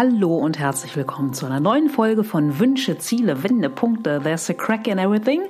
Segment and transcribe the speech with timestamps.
[0.00, 4.20] Hallo und herzlich willkommen zu einer neuen Folge von Wünsche, Ziele, Wendepunkte.
[4.22, 5.40] There's a crack in everything.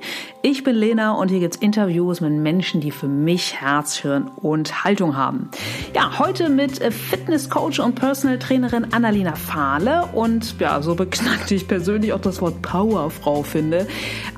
[0.41, 4.83] Ich bin Lena und hier gibt's Interviews mit Menschen, die für mich Herz, Hirn und
[4.83, 5.51] Haltung haben.
[5.93, 12.11] Ja, heute mit Fitnesscoach und Personal Trainerin Annalena Fahle und ja, so beknackt ich persönlich
[12.13, 13.85] auch das Wort Powerfrau finde.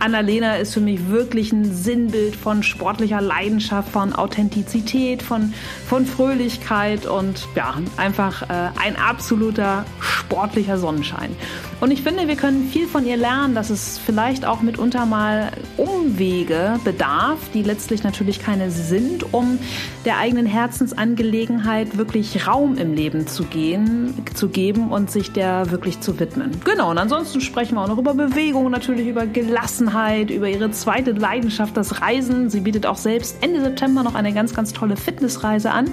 [0.01, 5.53] Annalena ist für mich wirklich ein Sinnbild von sportlicher Leidenschaft, von Authentizität, von,
[5.87, 11.35] von Fröhlichkeit und ja, einfach äh, ein absoluter sportlicher Sonnenschein.
[11.81, 15.51] Und ich finde, wir können viel von ihr lernen, dass es vielleicht auch mitunter mal
[15.77, 19.57] Umwege bedarf, die letztlich natürlich keine sind, um
[20.05, 26.01] der eigenen Herzensangelegenheit wirklich Raum im Leben zu gehen, zu geben und sich der wirklich
[26.01, 26.51] zu widmen.
[26.63, 31.13] Genau, und ansonsten sprechen wir auch noch über Bewegung, natürlich über Gelassenheit, über ihre zweite
[31.13, 32.51] Leidenschaft, das Reisen.
[32.51, 35.89] Sie bietet auch selbst Ende September noch eine ganz, ganz tolle Fitnessreise an.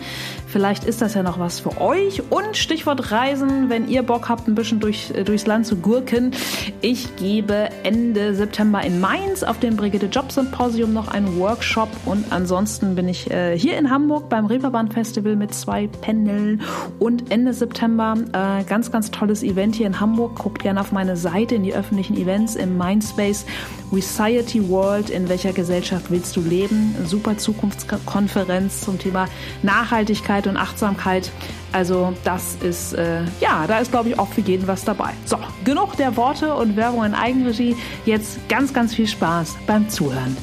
[0.48, 2.22] Vielleicht ist das ja noch was für euch.
[2.28, 6.32] Und Stichwort Reisen, wenn ihr Bock habt, ein bisschen durch, äh, durchs Land zu Gurken.
[6.80, 12.30] Ich gebe Ende September in Mainz auf dem Brigitte Job Symposium noch einen Workshop und
[12.30, 16.62] ansonsten bin ich äh, hier in Hamburg beim Reeperbahn Festival mit zwei Paneln
[16.98, 20.36] und Ende September äh, ganz, ganz tolles Event hier in Hamburg.
[20.36, 23.46] Guckt gerne auf meine Seite in die öffentlichen Events im Mindspace
[23.90, 25.10] Society World.
[25.10, 26.94] In welcher Gesellschaft willst du leben?
[27.04, 29.26] Super Zukunftskonferenz zum Thema
[29.62, 31.30] Nachhaltigkeit und Achtsamkeit.
[31.72, 35.10] Also das ist, äh, ja, da ist, glaube ich, auch für jeden was dabei.
[35.24, 37.76] So, genug der Worte und Werbung in Eigenregie.
[38.06, 40.36] Jetzt ganz, ganz viel Spaß beim Zuhören.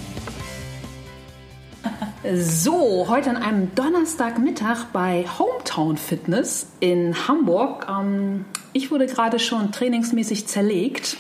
[2.33, 7.85] So, heute an einem Donnerstagmittag bei Hometown Fitness in Hamburg.
[7.87, 11.17] Ähm, ich wurde gerade schon trainingsmäßig zerlegt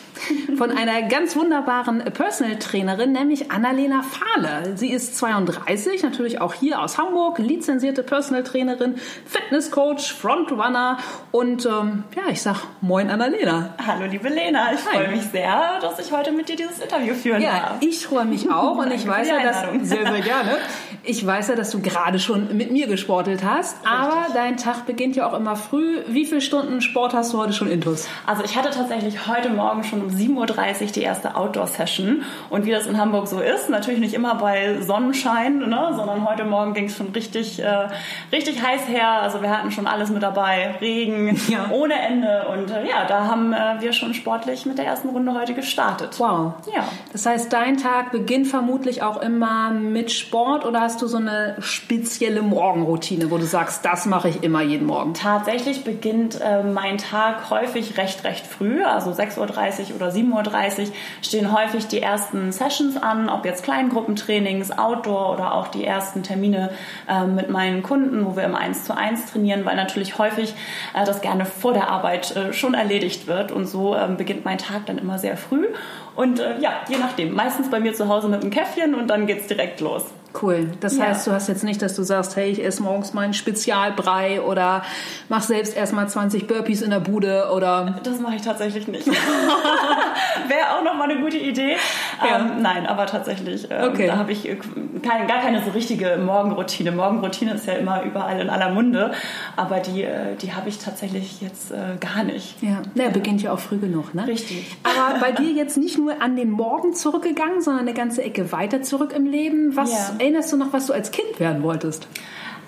[0.57, 4.75] von einer ganz wunderbaren Personal Trainerin, nämlich Annalena Fahle.
[4.75, 10.97] Sie ist 32, natürlich auch hier aus Hamburg, lizenzierte Personal Trainerin, Fitnesscoach, Frontrunner
[11.31, 13.75] und ähm, ja, ich sag Moin Annalena.
[13.85, 17.41] Hallo liebe Lena, ich freue mich sehr, dass ich heute mit dir dieses Interview führen
[17.41, 17.81] ja, darf.
[17.81, 20.57] Ja, ich freue mich auch und ich weiß ja, dass sehr sehr gerne.
[21.03, 23.91] Ich weiß ja, dass du gerade schon mit mir gesportelt hast, Richtig.
[23.91, 25.99] aber dein Tag beginnt ja auch immer früh.
[26.07, 28.07] Wie viele Stunden Sport hast du heute schon intus?
[28.25, 32.23] Also ich hatte tatsächlich heute Morgen schon um 7.30 Uhr die erste Outdoor-Session.
[32.49, 36.43] Und wie das in Hamburg so ist, natürlich nicht immer bei Sonnenschein, ne, sondern heute
[36.43, 37.87] Morgen ging es schon richtig, äh,
[38.31, 39.21] richtig heiß her.
[39.21, 40.75] Also wir hatten schon alles mit dabei.
[40.81, 41.69] Regen ja.
[41.71, 42.47] ohne Ende.
[42.47, 46.19] Und äh, ja, da haben äh, wir schon sportlich mit der ersten Runde heute gestartet.
[46.19, 46.53] Wow.
[46.73, 46.85] Ja.
[47.11, 51.55] Das heißt, dein Tag beginnt vermutlich auch immer mit Sport oder hast du so eine
[51.59, 55.13] spezielle Morgenroutine, wo du sagst, das mache ich immer jeden Morgen?
[55.13, 60.87] Tatsächlich beginnt äh, mein Tag häufig recht, recht früh, also 6.30 Uhr oder 7.30 Uhr
[61.21, 66.71] stehen häufig die ersten Sessions an, ob jetzt Kleingruppentrainings, Outdoor oder auch die ersten Termine
[67.09, 70.53] äh, mit meinen Kunden, wo wir im 1 zu 1 trainieren, weil natürlich häufig
[70.93, 73.51] äh, das gerne vor der Arbeit äh, schon erledigt wird.
[73.51, 75.67] Und so ähm, beginnt mein Tag dann immer sehr früh.
[76.15, 79.27] Und äh, ja, je nachdem, meistens bei mir zu Hause mit einem Käffchen und dann
[79.27, 80.05] geht es direkt los.
[80.41, 80.71] Cool.
[80.79, 81.05] Das ja.
[81.05, 84.83] heißt, du hast jetzt nicht, dass du sagst, hey, ich esse morgens meinen Spezialbrei oder
[85.29, 87.99] mach selbst erstmal 20 Burpees in der Bude oder.
[88.03, 89.07] Das mache ich tatsächlich nicht.
[89.07, 91.77] Wäre auch nochmal eine gute Idee.
[92.21, 92.39] Ja.
[92.39, 94.07] Ähm, nein, aber tatsächlich, ähm, okay.
[94.07, 94.57] da habe ich äh,
[95.01, 96.91] kein, gar keine so richtige Morgenroutine.
[96.91, 99.11] Morgenroutine ist ja immer überall in aller Munde,
[99.55, 102.61] aber die, äh, die habe ich tatsächlich jetzt äh, gar nicht.
[102.61, 104.27] Ja, ja, beginnt ja auch früh genug, ne?
[104.27, 104.75] Richtig.
[104.83, 108.81] Aber bei dir jetzt nicht nur an den Morgen zurückgegangen, sondern eine ganze Ecke weiter
[108.81, 109.75] zurück im Leben.
[109.75, 112.07] Was ja erinnerst du noch, was du als Kind werden wolltest?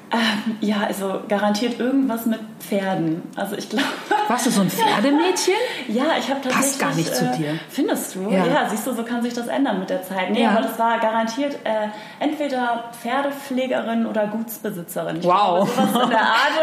[0.10, 3.24] Ähm, ja, also garantiert irgendwas mit Pferden.
[3.36, 3.84] Also ich glaube.
[4.30, 5.54] Warst du so ein Pferdemädchen?
[5.90, 6.54] ja, ich habe tatsächlich.
[6.54, 7.60] Passt gar nicht zu äh, dir.
[7.70, 8.30] Findest du?
[8.30, 8.46] Ja.
[8.46, 8.70] ja.
[8.70, 10.32] siehst du, so kann sich das ändern mit der Zeit.
[10.32, 10.52] Nee, ja.
[10.52, 15.18] aber das war garantiert äh, entweder Pferdepflegerin oder Gutsbesitzerin.
[15.18, 15.70] Ich wow.
[15.74, 16.54] Glaube, sowas in der Art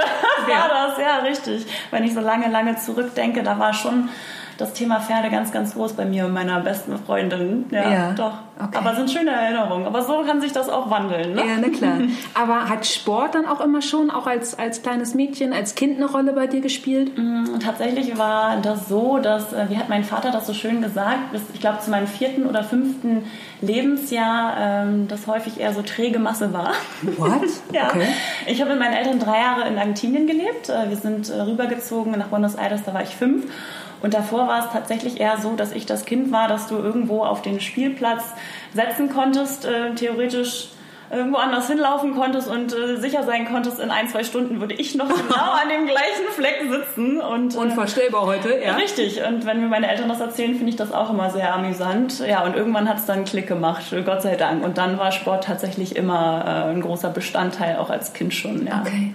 [0.49, 1.67] war das, ja, richtig.
[1.91, 4.09] Wenn ich so lange, lange zurückdenke, da war schon
[4.59, 7.67] das Thema Pferde ganz, ganz groß bei mir und meiner besten Freundin.
[7.71, 8.13] Ja, ja.
[8.13, 8.35] doch.
[8.57, 8.79] Okay.
[8.79, 9.85] Aber sind schöne Erinnerungen.
[9.85, 11.35] Aber so kann sich das auch wandeln.
[11.35, 11.41] Ne?
[11.41, 11.99] Ja, na klar.
[12.35, 16.09] Aber hat Sport dann auch immer schon, auch als, als kleines Mädchen, als Kind eine
[16.09, 17.19] Rolle bei dir gespielt?
[17.19, 21.33] Mm, tatsächlich war das so, dass, äh, wie hat mein Vater das so schön gesagt,
[21.33, 23.25] bis, ich glaube zu meinem vierten oder fünften
[23.61, 26.75] Lebensjahr, ähm, das häufig eher so träge Masse war.
[27.17, 27.43] What?
[27.73, 27.89] ja.
[27.89, 28.07] Okay.
[28.47, 30.69] Ich habe mit meinen Eltern drei Jahre in Argentinien gelebt.
[30.69, 33.47] Äh, wir sind äh, rübergezogen nach Buenos Aires, da war ich fünf.
[34.05, 37.25] Und davor war es tatsächlich eher so, dass ich das Kind war, dass du irgendwo
[37.25, 38.23] auf den Spielplatz
[38.75, 40.69] setzen konntest, äh, theoretisch
[41.11, 44.95] irgendwo anders hinlaufen konntest und äh, sicher sein konntest, in ein, zwei Stunden würde ich
[44.95, 47.21] noch genau an dem gleichen Fleck sitzen.
[47.21, 48.75] Und, äh, Unvorstellbar heute, ja.
[48.75, 49.21] Richtig.
[49.27, 52.21] Und wenn mir meine Eltern das erzählen, finde ich das auch immer sehr amüsant.
[52.27, 54.65] Ja, und irgendwann hat es dann einen Klick gemacht, Gott sei Dank.
[54.65, 58.67] Und dann war Sport tatsächlich immer äh, ein großer Bestandteil, auch als Kind schon.
[58.67, 58.83] Ja.
[58.85, 59.15] Okay.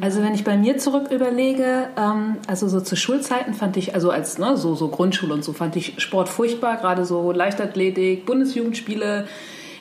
[0.00, 4.10] Also wenn ich bei mir zurück überlege, ähm, also so zu Schulzeiten fand ich, also
[4.10, 9.26] als ne, so, so Grundschule und so, fand ich Sport furchtbar, gerade so Leichtathletik, Bundesjugendspiele,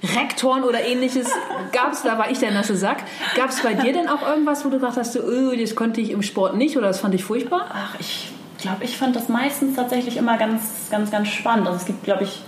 [0.03, 1.27] Rektoren oder ähnliches.
[1.71, 3.03] Gab es, da war ich der nasse Sack.
[3.35, 6.11] Gab es bei dir denn auch irgendwas, wo du gedacht hast, oh, das konnte ich
[6.11, 7.65] im Sport nicht oder das fand ich furchtbar?
[7.73, 8.29] Ach, ich
[8.59, 11.67] glaube, ich fand das meistens tatsächlich immer ganz, ganz, ganz spannend.
[11.67, 12.41] Also es gibt, glaube ich,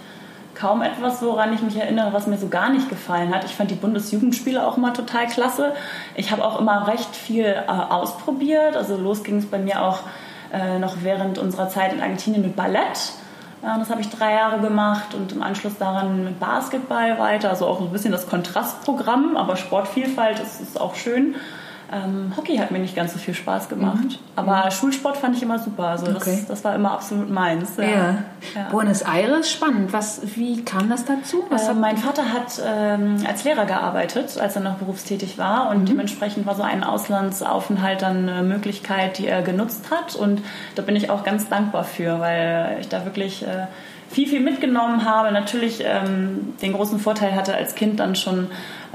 [0.56, 3.46] kaum etwas, woran ich mich erinnere, was mir so gar nicht gefallen hat.
[3.46, 5.74] Ich fand die Bundesjugendspiele auch immer total klasse.
[6.16, 8.76] Ich habe auch immer recht viel äh, ausprobiert.
[8.76, 10.02] Also los ging es bei mir auch
[10.52, 13.14] äh, noch während unserer Zeit in Argentinien mit Ballett.
[13.62, 17.50] Das habe ich drei Jahre gemacht und im Anschluss daran mit Basketball weiter.
[17.50, 21.36] Also auch ein bisschen das Kontrastprogramm, aber Sportvielfalt ist, ist auch schön.
[21.92, 24.04] Ähm, Hockey hat mir nicht ganz so viel Spaß gemacht.
[24.04, 24.18] Mhm.
[24.36, 24.72] Aber mhm.
[24.72, 25.88] Schulsport fand ich immer super.
[25.88, 26.36] Also okay.
[26.38, 27.78] das, das, war immer absolut meins.
[27.78, 27.84] Ja.
[27.84, 28.24] Ja.
[28.56, 28.70] ja.
[28.72, 29.92] Buenos Aires, spannend.
[29.92, 31.44] Was, wie kam das dazu?
[31.50, 35.70] Äh, mein Vater hat ähm, als Lehrer gearbeitet, als er noch berufstätig war.
[35.70, 35.86] Und mhm.
[35.86, 40.16] dementsprechend war so ein Auslandsaufenthalt dann eine Möglichkeit, die er genutzt hat.
[40.16, 40.42] Und
[40.76, 43.44] da bin ich auch ganz dankbar für, weil ich da wirklich...
[43.44, 43.68] Äh,
[44.10, 45.32] viel, viel mitgenommen habe.
[45.32, 48.48] Natürlich ähm, den großen Vorteil hatte als Kind dann schon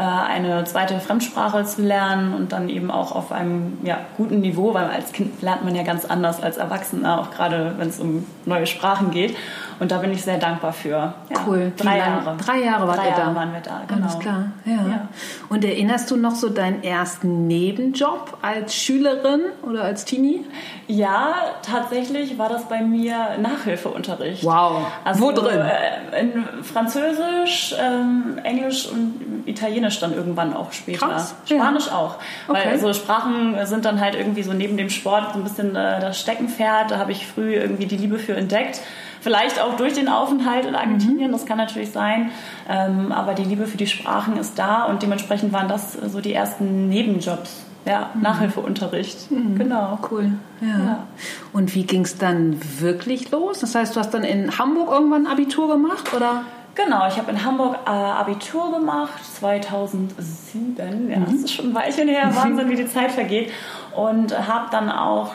[0.03, 4.87] eine zweite Fremdsprache zu lernen und dann eben auch auf einem ja, guten Niveau, weil
[4.87, 8.67] als Kind lernt man ja ganz anders als Erwachsener, auch gerade wenn es um neue
[8.67, 9.37] Sprachen geht.
[9.81, 10.91] Und da bin ich sehr dankbar für.
[10.91, 11.15] Ja,
[11.47, 11.73] cool.
[11.77, 12.37] Drei Jahre.
[12.37, 13.35] Drei Jahre wart Drei Jahre da.
[13.35, 14.03] waren wir da, genau.
[14.03, 14.73] Alles klar, ja.
[14.73, 15.09] ja.
[15.49, 20.45] Und erinnerst du noch so deinen ersten Nebenjob als Schülerin oder als Teenie?
[20.87, 24.45] Ja, tatsächlich war das bei mir Nachhilfeunterricht.
[24.45, 24.87] Wow.
[25.03, 25.61] Also, Wo drin?
[25.61, 31.07] Äh, in Französisch, ähm, Englisch und Italienisch dann irgendwann auch später.
[31.07, 31.35] Krass.
[31.45, 31.97] Spanisch ja.
[31.97, 32.17] auch.
[32.49, 32.61] Okay.
[32.65, 36.01] Weil so Sprachen sind dann halt irgendwie so neben dem Sport so ein bisschen äh,
[36.01, 36.91] das Steckenpferd.
[36.91, 38.81] Da habe ich früh irgendwie die Liebe für entdeckt.
[39.21, 41.33] Vielleicht auch durch den Aufenthalt in Argentinien, mhm.
[41.33, 42.31] das kann natürlich sein.
[42.69, 46.35] Ähm, aber die Liebe für die Sprachen ist da und dementsprechend waren das so die
[46.35, 47.65] ersten Nebenjobs.
[47.87, 48.23] Ja, mhm.
[48.23, 49.31] Nachhilfeunterricht.
[49.31, 49.57] Mhm.
[49.57, 49.99] Genau.
[50.11, 50.33] Cool.
[50.61, 50.67] Ja.
[50.67, 51.07] ja.
[51.53, 53.61] Und wie ging es dann wirklich los?
[53.61, 56.43] Das heißt, du hast dann in Hamburg irgendwann Abitur gemacht, oder?
[56.75, 61.11] Genau, ich habe in Hamburg äh, Abitur gemacht, 2007.
[61.11, 61.25] Ja, mhm.
[61.25, 63.53] das ist schon ein Weilchen her, Wahnsinn, wie die Zeit vergeht.
[63.95, 65.35] Und habe dann auch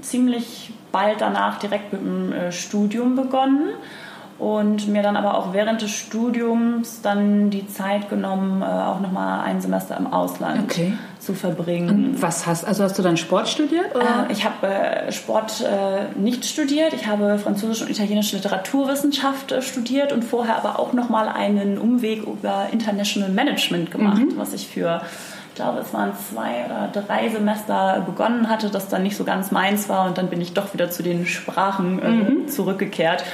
[0.00, 3.70] ziemlich bald danach direkt mit dem äh, Studium begonnen
[4.38, 9.40] und mir dann aber auch während des Studiums dann die Zeit genommen, äh, auch nochmal
[9.40, 10.92] ein Semester im Ausland okay.
[11.18, 11.88] zu verbringen.
[11.88, 13.96] Und was hast also hast du dann Sport studiert?
[13.96, 14.26] Oder?
[14.28, 16.92] Äh, ich habe äh, Sport äh, nicht studiert.
[16.92, 22.22] Ich habe Französische und Italienische Literaturwissenschaft äh, studiert und vorher aber auch nochmal einen Umweg
[22.22, 24.36] über International Management gemacht, mhm.
[24.36, 25.02] was ich für
[25.48, 29.50] ich glaube, es waren zwei oder drei Semester begonnen hatte, das dann nicht so ganz
[29.50, 32.48] meins war und dann bin ich doch wieder zu den Sprachen äh, mhm.
[32.48, 33.24] zurückgekehrt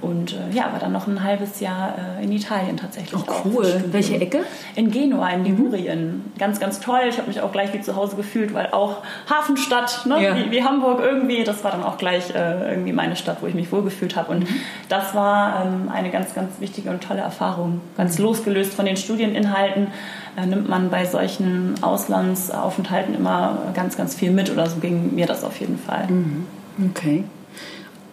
[0.00, 3.20] und äh, ja, war dann noch ein halbes Jahr äh, in Italien tatsächlich.
[3.26, 3.84] Oh, cool.
[3.90, 4.40] Welche Ecke?
[4.74, 6.06] In Genua, in Ligurien.
[6.06, 6.22] Mhm.
[6.38, 7.00] Ganz, ganz toll.
[7.08, 8.98] Ich habe mich auch gleich wie zu Hause gefühlt, weil auch
[9.28, 10.22] Hafenstadt, ne?
[10.22, 10.36] Ja.
[10.36, 13.54] wie, wie, Hamburg irgendwie, das war dann auch gleich äh, irgendwie meine Stadt, wo ich
[13.54, 14.32] mich wohlgefühlt habe.
[14.32, 14.54] Und mhm.
[14.88, 17.80] das war ähm, eine ganz, ganz wichtige und tolle Erfahrung.
[17.96, 18.24] Ganz mhm.
[18.24, 19.88] losgelöst von den Studieninhalten
[20.36, 24.50] äh, nimmt man bei solchen Auslandsaufenthalten immer ganz, ganz viel mit.
[24.50, 26.06] Oder so ging mir das auf jeden Fall.
[26.08, 26.46] Mhm.
[26.90, 27.24] Okay.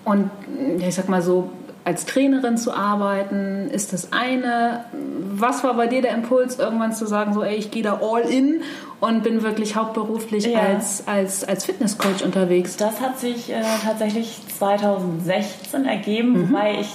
[0.04, 0.32] Und
[0.80, 1.52] ich sag mal so,
[1.84, 4.86] als Trainerin zu arbeiten, ist das eine.
[5.34, 8.22] Was war bei dir der Impuls, irgendwann zu sagen, so, ey, ich gehe da all
[8.22, 8.62] in
[9.00, 10.60] und bin wirklich hauptberuflich ja.
[10.60, 12.78] als, als, als Fitnesscoach unterwegs?
[12.78, 16.50] Das hat sich äh, tatsächlich 2016 ergeben, mhm.
[16.50, 16.90] wobei ich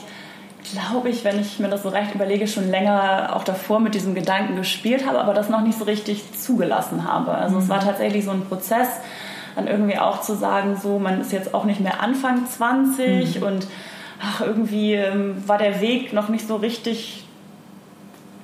[0.72, 4.14] glaube ich, wenn ich mir das so recht überlege, schon länger auch davor mit diesem
[4.14, 7.32] Gedanken gespielt habe, aber das noch nicht so richtig zugelassen habe.
[7.32, 7.62] Also mhm.
[7.62, 8.88] es war tatsächlich so ein Prozess,
[9.54, 13.46] dann irgendwie auch zu sagen, so, man ist jetzt auch nicht mehr Anfang 20 mhm.
[13.46, 13.66] und
[14.20, 17.24] ach, irgendwie ähm, war der Weg noch nicht so richtig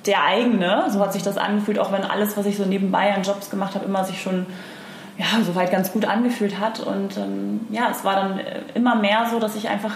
[0.05, 0.85] der eigene.
[0.89, 3.75] So hat sich das angefühlt, auch wenn alles, was ich so nebenbei an Jobs gemacht
[3.75, 4.45] habe, immer sich schon
[5.17, 6.79] ja, soweit ganz gut angefühlt hat.
[6.79, 9.95] Und ähm, ja, es war dann äh, immer mehr so, dass ich einfach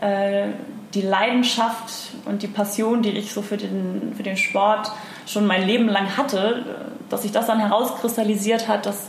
[0.00, 0.48] äh,
[0.94, 1.92] die Leidenschaft
[2.24, 4.90] und die Passion, die ich so für den, für den Sport
[5.26, 6.64] schon mein Leben lang hatte,
[7.10, 9.08] dass sich das dann herauskristallisiert hat, dass,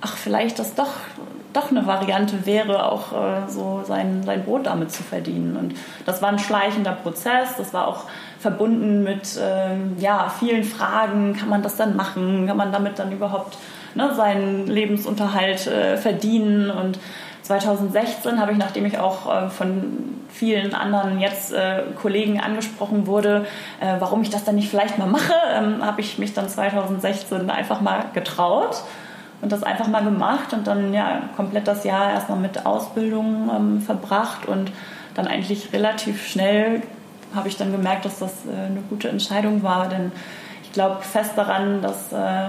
[0.00, 0.90] ach, vielleicht das doch
[1.52, 5.56] doch eine Variante wäre, auch äh, so sein, sein Brot damit zu verdienen.
[5.56, 5.74] Und
[6.06, 8.04] das war ein schleichender Prozess, das war auch
[8.38, 13.12] verbunden mit ähm, ja, vielen Fragen, kann man das dann machen, kann man damit dann
[13.12, 13.58] überhaupt
[13.94, 16.70] ne, seinen Lebensunterhalt äh, verdienen?
[16.70, 16.98] Und
[17.42, 23.44] 2016 habe ich, nachdem ich auch äh, von vielen anderen jetzt äh, Kollegen angesprochen wurde,
[23.80, 27.50] äh, warum ich das dann nicht vielleicht mal mache, ähm, habe ich mich dann 2016
[27.50, 28.84] einfach mal getraut
[29.40, 33.80] und das einfach mal gemacht und dann ja komplett das Jahr erstmal mit Ausbildung ähm,
[33.80, 34.70] verbracht und
[35.14, 36.82] dann eigentlich relativ schnell
[37.34, 40.12] habe ich dann gemerkt, dass das äh, eine gute Entscheidung war, denn
[40.62, 42.48] ich glaube fest daran, dass äh,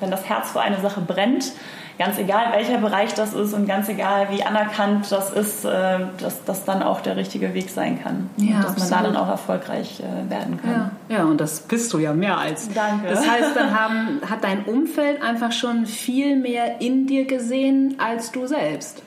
[0.00, 1.52] wenn das Herz für eine Sache brennt,
[1.98, 6.44] ganz egal welcher Bereich das ist und ganz egal wie anerkannt das ist, äh, dass
[6.44, 8.30] das dann auch der richtige Weg sein kann.
[8.36, 8.90] Ja, und dass absolut.
[8.90, 10.92] man da dann auch erfolgreich äh, werden kann.
[11.08, 11.18] Ja.
[11.18, 12.68] ja, und das bist du ja mehr als.
[12.72, 13.08] Danke.
[13.08, 18.32] Das heißt, dann haben, hat dein Umfeld einfach schon viel mehr in dir gesehen als
[18.32, 19.02] du selbst.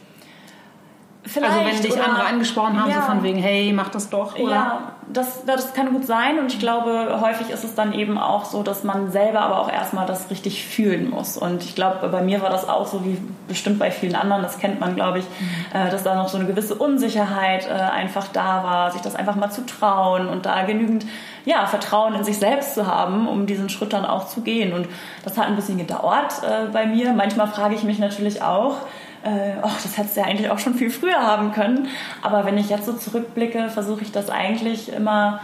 [1.27, 3.01] Vielleicht, also wenn dich oder, andere angesprochen haben, ja.
[3.01, 4.51] so von wegen, hey, mach das doch, oder?
[4.51, 8.45] Ja, das, das kann gut sein und ich glaube, häufig ist es dann eben auch
[8.45, 11.37] so, dass man selber aber auch erstmal das richtig fühlen muss.
[11.37, 13.17] Und ich glaube, bei mir war das auch so, wie
[13.47, 15.79] bestimmt bei vielen anderen, das kennt man, glaube ich, mhm.
[15.79, 19.35] äh, dass da noch so eine gewisse Unsicherheit äh, einfach da war, sich das einfach
[19.35, 21.05] mal zu trauen und da genügend
[21.45, 24.73] ja, Vertrauen in sich selbst zu haben, um diesen Schritt dann auch zu gehen.
[24.73, 24.87] Und
[25.23, 27.13] das hat ein bisschen gedauert äh, bei mir.
[27.13, 28.77] Manchmal frage ich mich natürlich auch,
[29.25, 31.87] äh, oh, das hättest du ja eigentlich auch schon viel früher haben können.
[32.21, 35.41] Aber wenn ich jetzt so zurückblicke, versuche ich das eigentlich immer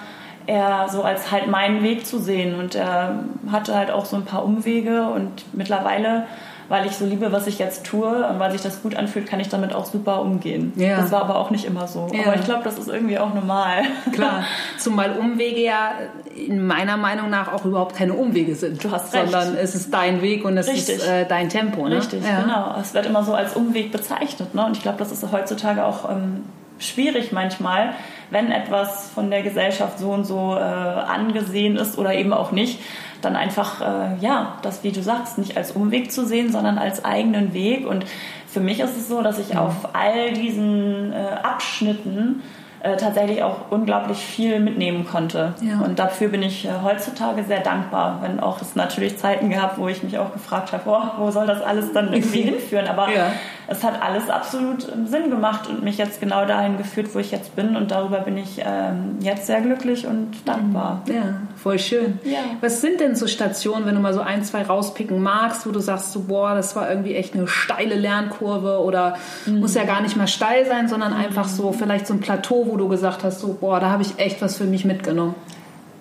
[0.47, 2.55] eher so als halt meinen Weg zu sehen.
[2.55, 6.25] Und er hatte halt auch so ein paar Umwege und mittlerweile
[6.71, 9.41] weil ich so liebe, was ich jetzt tue und weil sich das gut anfühlt, kann
[9.41, 10.71] ich damit auch super umgehen.
[10.77, 10.95] Ja.
[11.01, 12.07] Das war aber auch nicht immer so.
[12.13, 12.21] Ja.
[12.25, 13.83] Aber ich glaube, das ist irgendwie auch normal.
[14.13, 14.45] Klar,
[14.77, 15.91] zumal Umwege ja
[16.33, 18.81] in meiner Meinung nach auch überhaupt keine Umwege sind.
[18.81, 19.29] Du hast recht.
[19.31, 20.95] Sondern es ist dein Weg und es Richtig.
[20.95, 21.89] ist äh, dein Tempo.
[21.89, 21.97] Ne?
[21.97, 22.39] Richtig, ja.
[22.39, 22.73] genau.
[22.79, 24.55] Es wird immer so als Umweg bezeichnet.
[24.55, 24.65] Ne?
[24.65, 26.45] Und ich glaube, das ist heutzutage auch ähm,
[26.79, 27.95] schwierig manchmal,
[28.29, 32.79] wenn etwas von der Gesellschaft so und so äh, angesehen ist oder eben auch nicht
[33.21, 37.05] dann einfach, äh, ja, das, wie du sagst, nicht als Umweg zu sehen, sondern als
[37.05, 37.87] eigenen Weg.
[37.87, 38.05] Und
[38.47, 39.59] für mich ist es so, dass ich mhm.
[39.59, 42.41] auf all diesen äh, Abschnitten
[42.83, 45.53] äh, tatsächlich auch unglaublich viel mitnehmen konnte.
[45.61, 45.85] Ja.
[45.85, 49.87] Und dafür bin ich äh, heutzutage sehr dankbar, wenn auch es natürlich Zeiten gab, wo
[49.87, 52.87] ich mich auch gefragt habe, oh, wo soll das alles dann irgendwie hinführen?
[52.87, 53.33] Aber ja.
[53.71, 57.55] Es hat alles absolut Sinn gemacht und mich jetzt genau dahin geführt, wo ich jetzt
[57.55, 57.77] bin.
[57.77, 61.03] Und darüber bin ich ähm, jetzt sehr glücklich und dankbar.
[61.07, 62.19] Ja, voll schön.
[62.23, 62.39] Ja.
[62.59, 65.79] Was sind denn so Stationen, wenn du mal so ein, zwei rauspicken magst, wo du
[65.79, 69.61] sagst, so, boah, das war irgendwie echt eine steile Lernkurve oder mhm.
[69.61, 71.19] muss ja gar nicht mal steil sein, sondern mhm.
[71.19, 74.19] einfach so vielleicht so ein Plateau, wo du gesagt hast, so, boah, da habe ich
[74.19, 75.35] echt was für mich mitgenommen?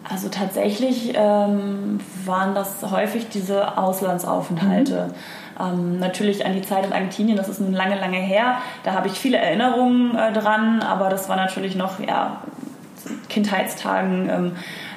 [0.08, 5.08] Also tatsächlich ähm, waren das häufig diese Auslandsaufenthalte.
[5.08, 5.14] Mhm.
[5.60, 8.58] Ähm, natürlich an die Zeit in Argentinien, das ist nun lange, lange her.
[8.82, 12.38] Da habe ich viele Erinnerungen äh, dran, aber das war natürlich noch ja,
[13.28, 14.30] Kindheitstagen.
[14.30, 14.52] Ähm,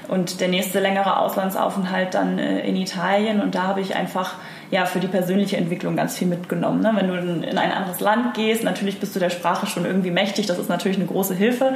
[0.08, 3.42] und der nächste längere Auslandsaufenthalt dann äh, in Italien.
[3.42, 4.36] Und da habe ich einfach
[4.74, 6.82] ja, für die persönliche Entwicklung ganz viel mitgenommen.
[6.82, 6.92] Ne?
[6.96, 10.48] Wenn du in ein anderes Land gehst, natürlich bist du der Sprache schon irgendwie mächtig,
[10.48, 11.76] das ist natürlich eine große Hilfe,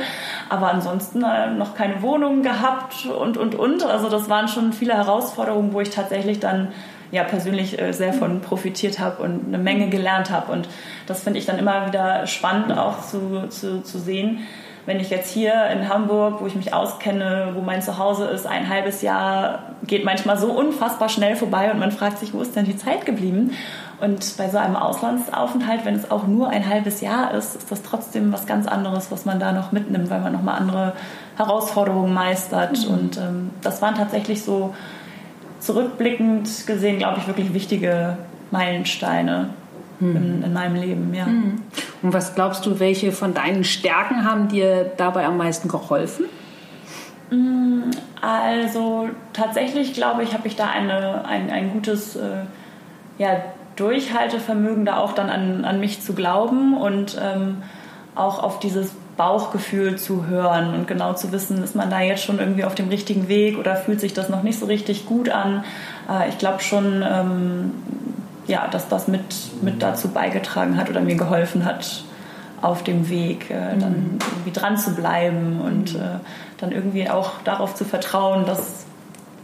[0.50, 3.84] aber ansonsten äh, noch keine Wohnung gehabt und, und, und.
[3.84, 6.70] Also das waren schon viele Herausforderungen, wo ich tatsächlich dann
[7.12, 10.52] ja, persönlich äh, sehr von profitiert habe und eine Menge gelernt habe.
[10.52, 10.68] Und
[11.06, 14.40] das finde ich dann immer wieder spannend auch zu, zu, zu sehen,
[14.88, 18.70] wenn ich jetzt hier in Hamburg, wo ich mich auskenne, wo mein Zuhause ist, ein
[18.70, 22.64] halbes Jahr geht manchmal so unfassbar schnell vorbei und man fragt sich, wo ist denn
[22.64, 23.52] die Zeit geblieben?
[24.00, 27.84] Und bei so einem Auslandsaufenthalt, wenn es auch nur ein halbes Jahr ist, ist das
[27.84, 30.94] trotzdem was ganz anderes, was man da noch mitnimmt, weil man nochmal andere
[31.36, 32.88] Herausforderungen meistert.
[32.88, 32.94] Mhm.
[32.94, 34.74] Und ähm, das waren tatsächlich so
[35.60, 38.18] zurückblickend gesehen, glaube ich, wirklich wichtige
[38.52, 39.50] Meilensteine
[40.00, 40.16] hm.
[40.16, 41.14] in, in, meinem Leben.
[41.14, 41.26] Ja.
[41.26, 41.62] Hm.
[42.02, 46.26] Und was glaubst du, welche von deinen Stärken haben dir dabei am meisten geholfen?
[47.32, 47.90] Mm,
[48.22, 52.44] also tatsächlich glaube ich, habe ich da eine, ein, ein gutes äh,
[53.18, 53.42] ja,
[53.76, 57.64] Durchhaltevermögen, da auch dann an, an mich zu glauben und ähm,
[58.16, 62.40] auch auf dieses Bauchgefühl zu hören und genau zu wissen, ist man da jetzt schon
[62.40, 65.64] irgendwie auf dem richtigen Weg oder fühlt sich das noch nicht so richtig gut an.
[66.10, 67.72] Äh, ich glaube schon, ähm,
[68.48, 69.22] ja, dass das mit,
[69.62, 72.04] mit dazu beigetragen hat oder mir geholfen hat,
[72.62, 74.20] auf dem Weg äh, dann mhm.
[74.32, 76.00] irgendwie dran zu bleiben und mhm.
[76.00, 76.20] äh,
[76.58, 78.86] dann irgendwie auch darauf zu vertrauen, dass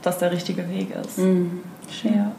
[0.02, 1.20] das der richtige Weg ist.
[1.20, 1.62] Mhm.
[2.04, 2.32] Ja.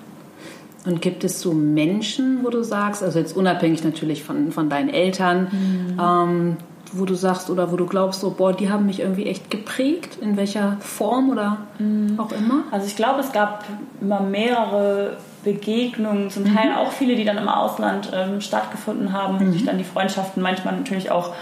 [0.85, 4.90] Und gibt es so Menschen, wo du sagst, also jetzt unabhängig natürlich von, von deinen
[4.90, 6.00] Eltern, mhm.
[6.00, 6.56] ähm,
[6.92, 10.18] wo du sagst oder wo du glaubst, so, boah, die haben mich irgendwie echt geprägt,
[10.21, 12.18] in welcher Form oder mhm.
[12.18, 12.64] auch immer?
[12.71, 13.64] Also ich glaube, es gab
[14.00, 16.76] immer mehrere Begegnungen, zum Teil mhm.
[16.76, 19.52] auch viele, die dann im Ausland ähm, stattgefunden haben, mhm.
[19.52, 21.34] sich dann die Freundschaften manchmal natürlich auch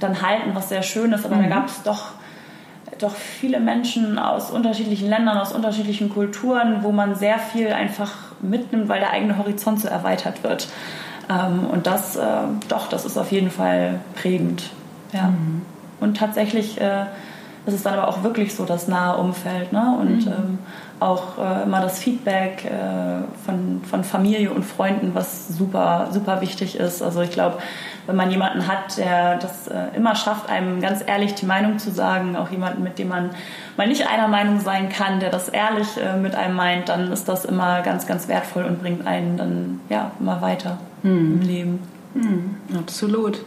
[0.00, 1.44] dann halten, was sehr schön ist, aber mhm.
[1.44, 2.12] da gab es doch
[2.98, 8.88] doch viele Menschen aus unterschiedlichen Ländern, aus unterschiedlichen Kulturen, wo man sehr viel einfach mitnimmt,
[8.88, 10.68] weil der eigene Horizont so erweitert wird.
[11.28, 12.22] Ähm, und das, äh,
[12.68, 14.70] doch, das ist auf jeden Fall prägend.
[15.12, 15.28] Ja.
[15.28, 15.62] Mhm.
[16.00, 17.02] Und tatsächlich äh,
[17.66, 19.72] ist es dann aber auch wirklich so das nahe Umfeld.
[19.72, 19.96] Ne?
[20.00, 20.32] Und mhm.
[20.32, 20.58] ähm,
[20.98, 26.76] auch äh, immer das Feedback äh, von, von Familie und Freunden, was super, super wichtig
[26.76, 27.02] ist.
[27.02, 27.58] Also ich glaube,
[28.06, 31.90] wenn man jemanden hat, der das äh, immer schafft, einem ganz ehrlich die Meinung zu
[31.90, 33.30] sagen, auch jemanden, mit dem man
[33.76, 37.28] mal nicht einer Meinung sein kann, der das ehrlich äh, mit einem meint, dann ist
[37.28, 41.40] das immer ganz, ganz wertvoll und bringt einen dann ja immer weiter hm.
[41.40, 41.78] im Leben.
[42.14, 43.44] Hm, absolut.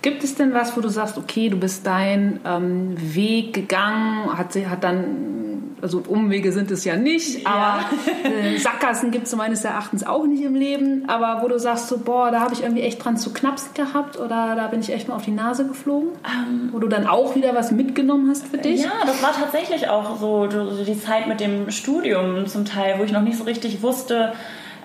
[0.00, 4.54] Gibt es denn was, wo du sagst, okay, du bist deinen ähm, Weg gegangen, hat,
[4.54, 5.49] hat dann
[5.82, 7.50] also Umwege sind es ja nicht, ja.
[7.50, 7.84] aber
[8.28, 11.04] äh, Sackgassen gibt es meines Erachtens auch nicht im Leben.
[11.08, 14.18] Aber wo du sagst so, boah, da habe ich irgendwie echt dran zu knapsen gehabt
[14.18, 17.34] oder da bin ich echt mal auf die Nase geflogen, ähm, wo du dann auch
[17.34, 18.82] wieder was mitgenommen hast für dich?
[18.82, 23.12] Ja, das war tatsächlich auch so die Zeit mit dem Studium zum Teil, wo ich
[23.12, 24.32] noch nicht so richtig wusste,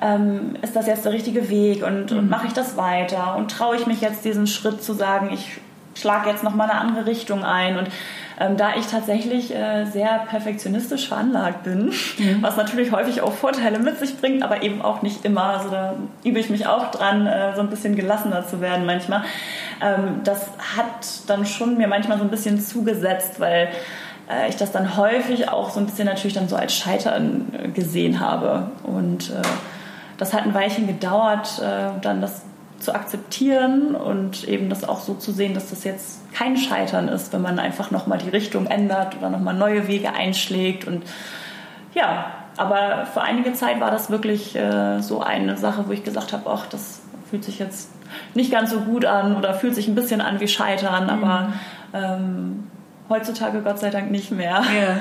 [0.01, 2.17] ähm, ist das jetzt der richtige Weg und, mhm.
[2.17, 5.59] und mache ich das weiter und traue ich mich jetzt diesen Schritt zu sagen, ich
[5.95, 7.87] schlage jetzt noch mal eine andere Richtung ein und
[8.39, 11.85] ähm, da ich tatsächlich äh, sehr perfektionistisch veranlagt bin,
[12.17, 12.37] mhm.
[12.41, 15.43] was natürlich häufig auch Vorteile mit sich bringt, aber eben auch nicht immer.
[15.43, 19.23] Also da übe ich mich auch dran, äh, so ein bisschen gelassener zu werden manchmal.
[19.81, 23.69] Ähm, das hat dann schon mir manchmal so ein bisschen zugesetzt, weil
[24.29, 27.67] äh, ich das dann häufig auch so ein bisschen natürlich dann so als Scheitern äh,
[27.69, 28.71] gesehen habe.
[28.83, 29.41] Und äh,
[30.17, 32.43] das hat ein Weilchen gedauert, äh, dann das
[32.79, 37.32] zu akzeptieren und eben das auch so zu sehen, dass das jetzt kein Scheitern ist,
[37.34, 40.86] wenn man einfach nochmal die Richtung ändert oder nochmal neue Wege einschlägt.
[40.86, 41.03] Und
[41.94, 42.25] ja,
[42.58, 46.50] aber für einige Zeit war das wirklich äh, so eine Sache, wo ich gesagt habe,
[46.50, 47.89] ach, das fühlt sich jetzt
[48.34, 51.10] nicht ganz so gut an oder fühlt sich ein bisschen an wie Scheitern, mhm.
[51.10, 51.53] aber
[51.94, 52.67] ähm,
[53.07, 54.63] Heutzutage Gott sei Dank nicht mehr.
[54.75, 54.97] Ja.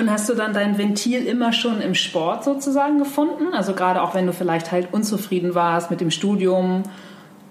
[0.00, 3.52] Und hast du dann dein Ventil immer schon im Sport sozusagen gefunden?
[3.52, 6.84] Also gerade auch wenn du vielleicht halt unzufrieden warst mit dem Studium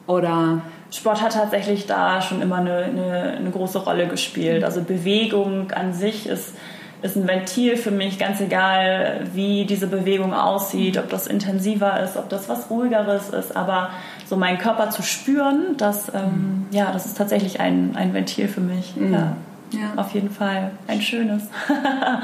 [0.08, 0.62] oder
[0.92, 4.64] Sport hat tatsächlich da schon immer eine, eine, eine, große Rolle gespielt.
[4.64, 6.56] Also Bewegung an sich ist,
[7.02, 12.18] ist ein Ventil für mich, ganz egal, wie diese Bewegung aussieht, ob das intensiver ist,
[12.18, 13.56] ob das was ruhigeres ist.
[13.56, 13.90] Aber
[14.26, 18.62] so meinen Körper zu spüren, das, ähm, ja, das ist tatsächlich ein, ein Ventil für
[18.62, 18.96] mich.
[18.96, 19.14] Mhm.
[19.14, 19.36] Ja.
[19.76, 20.02] Ja.
[20.02, 21.44] Auf jeden Fall ein schönes.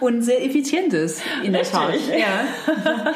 [0.00, 1.94] Und sehr effizientes in der Tat.
[2.10, 2.74] Ja.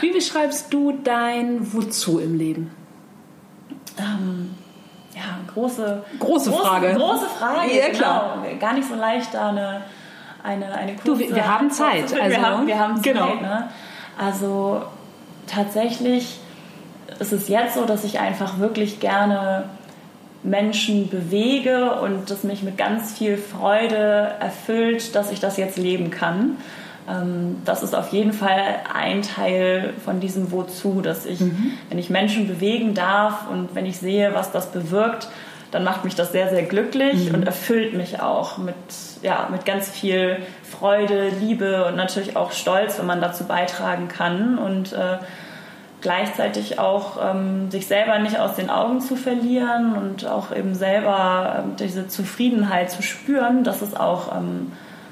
[0.00, 2.70] Wie beschreibst du dein Wozu im Leben?
[3.98, 4.54] Ähm,
[5.14, 6.94] ja, große, große Frage.
[6.94, 7.76] Große Frage.
[7.76, 8.42] Ja, klar.
[8.42, 8.58] Genau.
[8.58, 9.82] Gar nicht so leicht, da eine,
[10.42, 11.06] eine, eine kurze...
[11.06, 12.04] Du, wir, wir haben Zeit.
[12.12, 13.04] Also, wir, haben, wir haben Zeit.
[13.04, 13.34] Genau.
[13.34, 13.68] Ne?
[14.18, 14.82] Also
[15.46, 16.40] tatsächlich
[17.18, 19.68] ist es jetzt so, dass ich einfach wirklich gerne
[20.46, 26.10] Menschen bewege und das mich mit ganz viel Freude erfüllt, dass ich das jetzt leben
[26.10, 26.56] kann.
[27.08, 31.72] Ähm, das ist auf jeden Fall ein Teil von diesem Wozu, dass ich, mhm.
[31.88, 35.28] wenn ich Menschen bewegen darf und wenn ich sehe, was das bewirkt,
[35.72, 37.34] dann macht mich das sehr, sehr glücklich mhm.
[37.34, 38.74] und erfüllt mich auch mit,
[39.22, 44.58] ja, mit ganz viel Freude, Liebe und natürlich auch Stolz, wenn man dazu beitragen kann.
[44.58, 45.18] Und äh,
[46.06, 51.64] gleichzeitig auch ähm, sich selber nicht aus den Augen zu verlieren und auch eben selber
[51.64, 54.70] ähm, diese Zufriedenheit zu spüren, das ist auch ähm,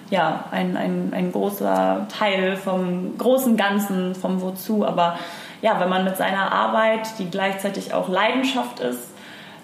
[0.09, 4.87] ja, ein, ein, ein großer Teil vom großen Ganzen, vom Wozu.
[4.87, 5.19] Aber
[5.63, 9.09] ja, wenn man mit seiner Arbeit, die gleichzeitig auch Leidenschaft ist,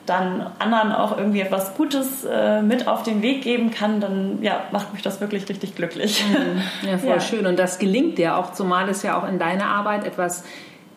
[0.06, 4.64] dann anderen auch irgendwie etwas Gutes äh, mit auf den Weg geben kann, dann ja,
[4.72, 6.24] macht mich das wirklich richtig glücklich.
[6.28, 6.88] Mhm.
[6.90, 7.20] Ja, voll ja.
[7.20, 7.46] schön.
[7.46, 10.42] Und das gelingt dir auch, zumal es ja auch in deiner Arbeit etwas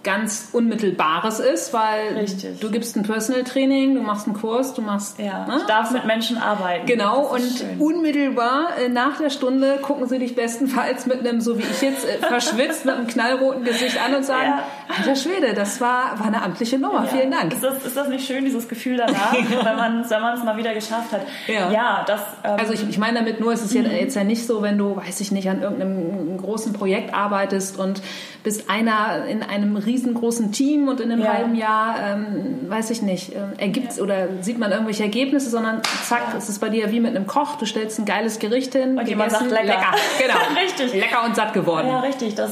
[0.03, 2.59] ganz Unmittelbares ist, weil Richtig.
[2.59, 5.17] du gibst ein Personal Training, du machst einen Kurs, du machst.
[5.17, 5.57] Ja, ne?
[5.59, 6.85] ich darf mit Menschen arbeiten.
[6.85, 7.79] Genau, und schön.
[7.79, 12.05] unmittelbar äh, nach der Stunde gucken sie dich bestenfalls mit einem, so wie ich jetzt,
[12.05, 14.63] äh, verschwitzt mit einem knallroten Gesicht an und sagen: ja.
[14.97, 17.17] Alter Schwede, das war, war eine amtliche Nummer, ja.
[17.17, 17.53] vielen Dank.
[17.53, 20.73] Ist das, ist das nicht schön, dieses Gefühl danach, wenn man wenn es mal wieder
[20.73, 21.21] geschafft hat?
[21.47, 22.21] Ja, ja das.
[22.43, 23.85] Ähm, also, ich, ich meine damit nur, es ist mhm.
[23.85, 28.01] jetzt ja nicht so, wenn du, weiß ich nicht, an irgendeinem großen Projekt arbeitest und
[28.43, 31.33] bist einer in einem riesengroßen Team und in einem ja.
[31.33, 34.03] halben Jahr, ähm, weiß ich nicht, äh, ergibt ja.
[34.03, 36.37] oder sieht man irgendwelche Ergebnisse, sondern zack, ja.
[36.37, 38.97] es ist bei dir wie mit einem Koch, du stellst ein geiles Gericht hin.
[38.97, 39.63] Und jemand sagt lecker.
[39.63, 40.61] Lecker, genau.
[40.61, 40.93] richtig.
[40.93, 41.87] Lecker und satt geworden.
[41.87, 42.35] Ja, richtig.
[42.35, 42.51] Das,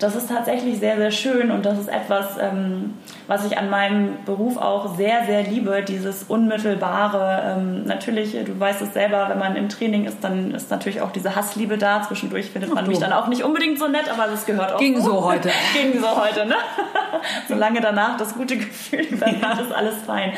[0.00, 2.94] das ist tatsächlich sehr, sehr schön und das ist etwas, ähm,
[3.26, 7.58] was ich an meinem Beruf auch sehr, sehr liebe, dieses Unmittelbare.
[7.58, 11.12] Ähm, natürlich, du weißt es selber, wenn man im Training ist, dann ist natürlich auch
[11.12, 12.02] diese Hassliebe da.
[12.02, 14.78] Zwischendurch findet man Ach, mich dann auch nicht unbedingt so nett, aber das gehört auch.
[14.78, 15.50] Ging so heute.
[15.74, 16.56] Ging so heute, ne?
[17.48, 19.52] Solange danach das gute Gefühl, dann ja.
[19.52, 20.32] ist alles fein.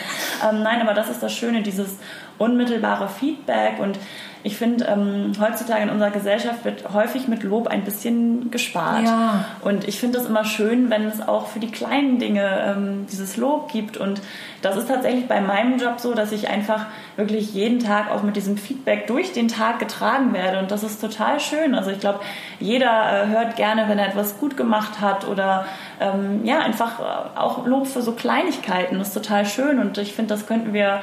[0.48, 1.98] Ähm, nein, aber das ist das Schöne, dieses
[2.38, 3.96] unmittelbare Feedback und
[4.44, 9.04] ich finde, ähm, heutzutage in unserer Gesellschaft wird häufig mit Lob ein bisschen gespart.
[9.04, 9.44] Ja.
[9.60, 13.36] Und ich finde es immer schön, wenn es auch für die kleinen Dinge ähm, dieses
[13.36, 13.96] Lob gibt.
[13.96, 14.20] Und
[14.60, 18.34] das ist tatsächlich bei meinem Job so, dass ich einfach wirklich jeden Tag auch mit
[18.34, 20.58] diesem Feedback durch den Tag getragen werde.
[20.58, 21.76] Und das ist total schön.
[21.76, 22.18] Also ich glaube,
[22.58, 25.66] jeder äh, hört gerne, wenn er etwas gut gemacht hat oder
[26.00, 26.98] ähm, ja, einfach
[27.36, 28.98] auch Lob für so Kleinigkeiten.
[28.98, 29.78] Das ist total schön.
[29.78, 31.02] Und ich finde, das könnten wir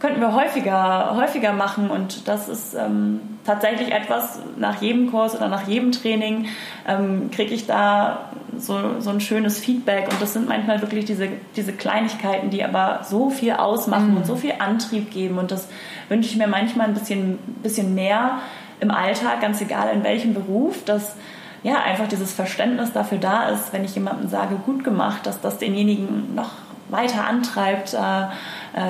[0.00, 1.90] könnten wir häufiger, häufiger machen.
[1.90, 6.46] Und das ist ähm, tatsächlich etwas, nach jedem Kurs oder nach jedem Training
[6.86, 10.08] ähm, kriege ich da so, so ein schönes Feedback.
[10.10, 14.16] Und das sind manchmal wirklich diese, diese Kleinigkeiten, die aber so viel ausmachen mhm.
[14.18, 15.38] und so viel Antrieb geben.
[15.38, 15.68] Und das
[16.08, 18.38] wünsche ich mir manchmal ein bisschen, bisschen mehr
[18.80, 21.16] im Alltag, ganz egal in welchem Beruf, dass
[21.64, 25.58] ja, einfach dieses Verständnis dafür da ist, wenn ich jemandem sage, gut gemacht, dass das
[25.58, 26.50] denjenigen noch
[26.88, 28.26] weiter antreibt, äh,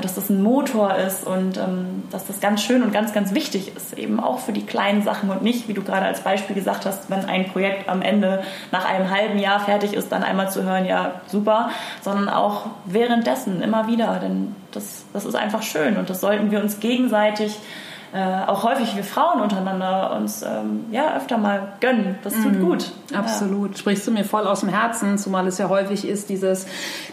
[0.01, 3.75] dass das ein Motor ist und ähm, dass das ganz schön und ganz, ganz wichtig
[3.75, 6.85] ist, eben auch für die kleinen Sachen und nicht, wie du gerade als Beispiel gesagt
[6.87, 10.63] hast, wenn ein Projekt am Ende nach einem halben Jahr fertig ist, dann einmal zu
[10.63, 11.71] hören, ja, super,
[12.03, 16.63] sondern auch währenddessen immer wieder, denn das, das ist einfach schön und das sollten wir
[16.63, 17.57] uns gegenseitig
[18.13, 22.19] äh, auch häufig wir Frauen untereinander uns ähm, ja öfter mal gönnen.
[22.25, 22.93] Das tut mm, gut.
[23.13, 23.73] Absolut.
[23.73, 23.79] Ja.
[23.79, 26.67] Sprichst du mir voll aus dem Herzen, zumal es ja häufig ist, dieses,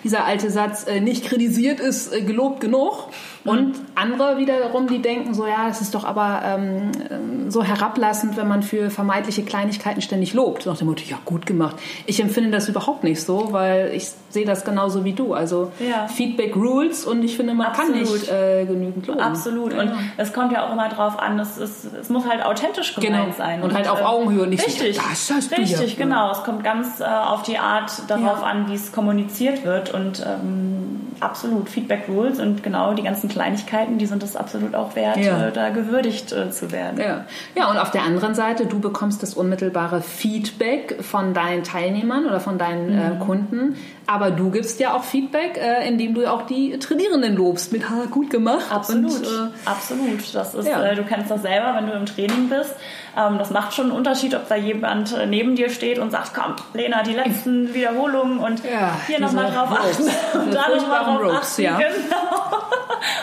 [0.03, 3.09] dieser alte Satz, äh, nicht kritisiert ist äh, gelobt genug.
[3.45, 8.37] Und andere wiederum, die denken so, ja, es ist doch aber ähm, ähm, so herablassend,
[8.37, 10.65] wenn man für vermeintliche Kleinigkeiten ständig lobt.
[10.65, 11.75] Nach dem Motto, ja, gut gemacht.
[12.07, 15.35] Ich empfinde das überhaupt nicht so, weil ich sehe das genauso wie du.
[15.35, 16.07] Also ja.
[16.07, 17.93] Feedback rules und ich finde, man Absolut.
[17.93, 19.19] kann nicht äh, genügend loben.
[19.19, 19.73] Absolut.
[19.73, 19.97] Und ja.
[20.17, 23.37] es kommt ja auch immer drauf an, es, ist, es muss halt authentisch gemeint genau.
[23.37, 23.61] sein.
[23.61, 26.03] Und, und halt auf ähm, Augenhöhe und nicht richtig, so, das hast du Richtig, ja.
[26.03, 26.31] genau.
[26.31, 31.04] Es kommt ganz äh, auf die Art darauf an, wie es kommuniziert wird und ähm,
[31.19, 35.47] absolut Feedback rules und genau die ganzen Kleinigkeiten, die sind es absolut auch wert, ja.
[35.47, 36.99] äh, da gewürdigt äh, zu werden.
[36.99, 37.25] Ja.
[37.55, 42.39] ja, und auf der anderen Seite, du bekommst das unmittelbare Feedback von deinen Teilnehmern oder
[42.39, 43.19] von deinen äh, mhm.
[43.19, 43.75] Kunden,
[44.07, 48.05] aber du gibst ja auch Feedback, äh, indem du auch die Trainierenden lobst mit ha,
[48.09, 48.65] gut gemacht.
[48.69, 50.35] Absolut, und, äh, absolut.
[50.35, 50.93] Das ist, ja.
[50.93, 52.75] du kennst das selber, wenn du im Training bist.
[53.17, 56.55] Ähm, das macht schon einen Unterschied, ob da jemand neben dir steht und sagt, komm,
[56.73, 60.03] Lena, die letzten Wiederholungen und ja, hier nochmal drauf achten
[60.39, 61.61] und da nochmal drauf achten.
[61.61, 61.79] Ja.
[61.95, 62.59] Genau.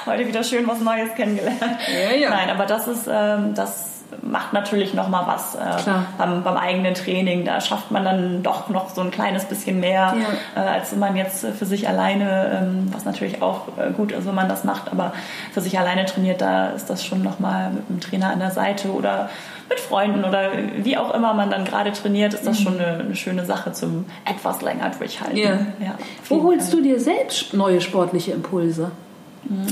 [0.07, 1.61] Heute wieder schön was Neues kennengelernt.
[1.61, 2.31] Ja, ja.
[2.31, 6.95] Nein, aber das ist, ähm, das macht natürlich noch mal was äh, beim, beim, eigenen
[6.95, 7.45] Training.
[7.45, 10.15] Da schafft man dann doch noch so ein kleines bisschen mehr,
[10.57, 10.63] ja.
[10.63, 14.27] äh, als wenn man jetzt für sich alleine, ähm, was natürlich auch äh, gut ist,
[14.27, 15.13] wenn man das macht, aber
[15.53, 18.51] für sich alleine trainiert, da ist das schon noch mal mit einem Trainer an der
[18.51, 19.31] Seite oder
[19.69, 22.65] mit Freunden oder wie auch immer man dann gerade trainiert, ist das mhm.
[22.65, 25.39] schon eine, eine, schöne Sache zum etwas länger durchhalten.
[25.39, 25.53] Ja.
[25.81, 25.95] Ja,
[26.29, 28.91] Wo holst du dir selbst neue sportliche Impulse?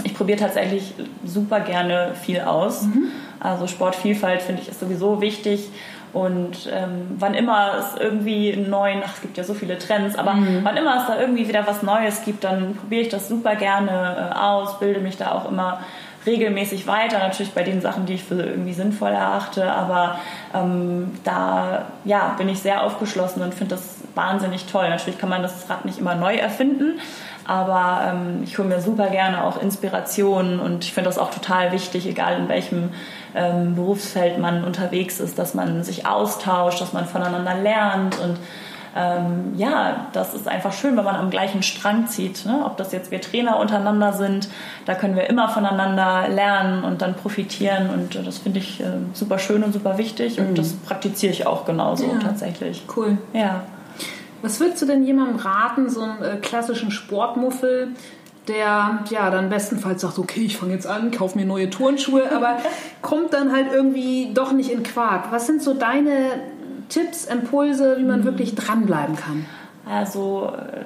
[0.05, 2.83] Ich probiere tatsächlich super gerne viel aus.
[2.83, 3.05] Mhm.
[3.41, 5.71] Also Sportvielfalt finde ich ist sowieso wichtig.
[6.13, 10.17] Und ähm, wann immer es irgendwie einen neuen, ach, es gibt ja so viele Trends,
[10.17, 10.61] aber mhm.
[10.65, 14.33] wann immer es da irgendwie wieder was Neues gibt, dann probiere ich das super gerne
[14.33, 15.81] äh, aus, bilde mich da auch immer
[16.27, 20.19] regelmäßig weiter, natürlich bei den Sachen, die ich für irgendwie sinnvoll erachte, aber
[20.55, 24.89] ähm, da ja, bin ich sehr aufgeschlossen und finde das wahnsinnig toll.
[24.91, 27.01] Natürlich kann man das Rad nicht immer neu erfinden,
[27.47, 31.73] aber ähm, ich hole mir super gerne auch Inspirationen und ich finde das auch total
[31.73, 32.91] wichtig, egal in welchem
[33.35, 38.39] ähm, Berufsfeld man unterwegs ist, dass man sich austauscht, dass man voneinander lernt und
[38.97, 42.45] ähm, ja, das ist einfach schön, wenn man am gleichen Strang zieht.
[42.45, 42.63] Ne?
[42.65, 44.49] Ob das jetzt wir Trainer untereinander sind,
[44.85, 48.85] da können wir immer voneinander lernen und dann profitieren und äh, das finde ich äh,
[49.13, 50.55] super schön und super wichtig und mhm.
[50.57, 52.19] das praktiziere ich auch genauso ja.
[52.19, 52.83] tatsächlich.
[52.97, 53.19] Cool.
[53.33, 53.63] Ja.
[54.43, 57.89] Was würdest du denn jemandem raten, so einen äh, klassischen Sportmuffel,
[58.49, 62.59] der ja dann bestenfalls sagt, okay, ich fange jetzt an, kaufe mir neue Turnschuhe, aber
[63.03, 65.31] kommt dann halt irgendwie doch nicht in Quark.
[65.31, 66.41] Was sind so deine
[66.89, 68.25] Tipps, Impulse, wie man mhm.
[68.25, 69.47] wirklich dranbleiben kann?
[69.89, 70.85] Also äh,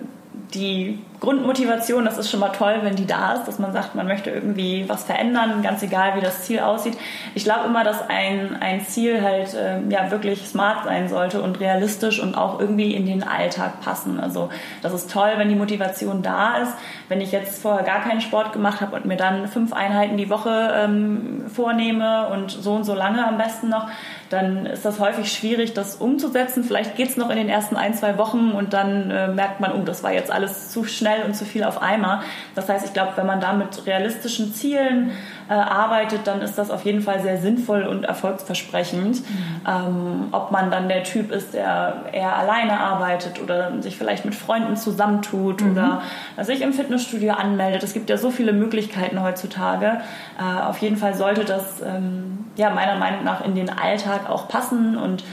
[0.55, 4.07] die Grundmotivation, das ist schon mal toll, wenn die da ist, dass man sagt, man
[4.07, 6.97] möchte irgendwie was verändern, ganz egal, wie das Ziel aussieht.
[7.35, 11.61] Ich glaube immer, dass ein, ein Ziel halt äh, ja wirklich smart sein sollte und
[11.61, 14.21] realistisch und auch irgendwie in den Alltag passen.
[14.21, 14.51] Also
[14.83, 16.73] das ist toll, wenn die Motivation da ist.
[17.09, 20.31] Wenn ich jetzt vorher gar keinen Sport gemacht habe und mir dann fünf Einheiten die
[20.31, 23.89] Woche ähm, vornehme und so und so lange am besten noch,
[24.35, 26.65] dann ist das häufig schwierig, das umzusetzen.
[26.65, 29.73] Vielleicht geht es noch in den ersten ein, zwei Wochen und dann äh, merkt man,
[29.73, 32.21] oh, das war jetzt alles zu schnell und zu viel auf einmal.
[32.55, 35.13] Das heißt, ich glaube, wenn man da mit realistischen Zielen
[35.49, 39.21] äh, arbeitet, dann ist das auf jeden Fall sehr sinnvoll und erfolgsversprechend.
[39.21, 39.61] Mhm.
[39.67, 44.35] Ähm, ob man dann der Typ ist, der eher alleine arbeitet oder sich vielleicht mit
[44.35, 45.73] Freunden zusammentut mhm.
[45.73, 46.03] oder
[46.43, 47.83] sich im Fitnessstudio anmeldet.
[47.83, 50.01] Es gibt ja so viele Möglichkeiten heutzutage.
[50.39, 54.49] Äh, auf jeden Fall sollte das ähm, ja meiner Meinung nach in den Alltag auch
[54.49, 55.25] passen und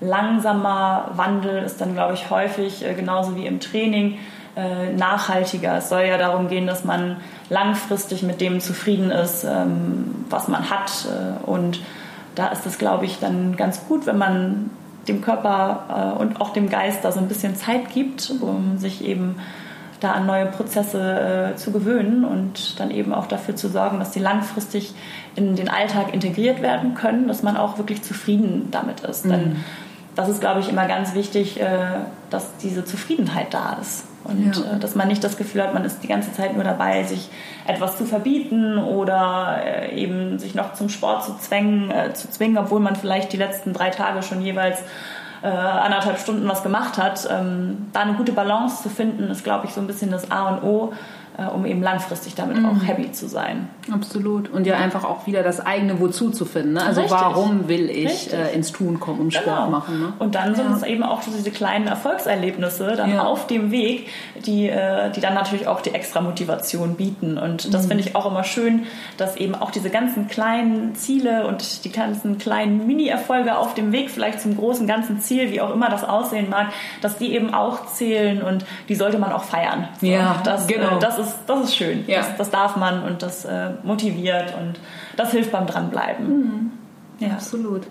[0.00, 4.18] langsamer Wandel ist dann, glaube ich, häufig äh, genauso wie im Training
[4.56, 5.78] äh, nachhaltiger.
[5.78, 7.16] Es soll ja darum gehen, dass man
[7.50, 11.06] langfristig mit dem zufrieden ist, ähm, was man hat.
[11.06, 11.80] Äh, und
[12.34, 14.70] da ist es, glaube ich, dann ganz gut, wenn man
[15.08, 19.36] dem Körper und auch dem Geist da so ein bisschen Zeit gibt, um sich eben
[20.00, 24.18] da an neue Prozesse zu gewöhnen und dann eben auch dafür zu sorgen, dass sie
[24.18, 24.94] langfristig
[25.36, 29.26] in den Alltag integriert werden können, dass man auch wirklich zufrieden damit ist.
[29.26, 29.30] Mhm.
[29.30, 29.56] Denn
[30.16, 31.66] das ist, glaube ich, immer ganz wichtig, äh,
[32.30, 34.06] dass diese Zufriedenheit da ist.
[34.24, 34.72] Und ja.
[34.72, 37.28] Äh, dass man nicht das Gefühl hat, man ist die ganze Zeit nur dabei, sich
[37.66, 42.80] etwas zu verbieten oder äh, eben sich noch zum Sport zu zwängen, zu zwingen, obwohl
[42.80, 44.78] man vielleicht die letzten drei Tage schon jeweils
[45.42, 47.28] anderthalb Stunden was gemacht hat.
[47.30, 50.48] Ähm, da eine gute Balance zu finden, ist, glaube ich, so ein bisschen das A
[50.48, 50.92] und O
[51.54, 52.66] um eben langfristig damit mhm.
[52.66, 53.68] auch happy zu sein.
[53.92, 54.50] Absolut.
[54.50, 56.72] Und ja einfach auch wieder das eigene Wozu zu finden.
[56.72, 56.82] Ne?
[56.82, 57.20] Also Richtig.
[57.20, 59.70] warum will ich äh, ins Tun kommen und Sport genau.
[59.70, 60.00] machen.
[60.00, 60.12] Ne?
[60.18, 63.24] Und dann sind es eben auch diese kleinen Erfolgserlebnisse dann ja.
[63.24, 64.08] auf dem Weg,
[64.46, 67.36] die, äh, die dann natürlich auch die extra Motivation bieten.
[67.38, 67.88] Und das mhm.
[67.88, 68.86] finde ich auch immer schön,
[69.18, 74.10] dass eben auch diese ganzen kleinen Ziele und die ganzen kleinen Mini-Erfolge auf dem Weg
[74.10, 76.68] vielleicht zum großen ganzen Ziel, wie auch immer das aussehen mag,
[77.02, 79.88] dass die eben auch zählen und die sollte man auch feiern.
[80.00, 80.96] Ja, das, genau.
[80.96, 82.04] Äh, das ist ist, das ist schön.
[82.06, 82.18] Ja.
[82.18, 83.44] Das, das darf man und das
[83.84, 84.80] motiviert und
[85.16, 86.28] das hilft beim Dranbleiben.
[86.28, 86.70] Mhm.
[87.18, 87.30] Ja.
[87.30, 87.82] Absolut.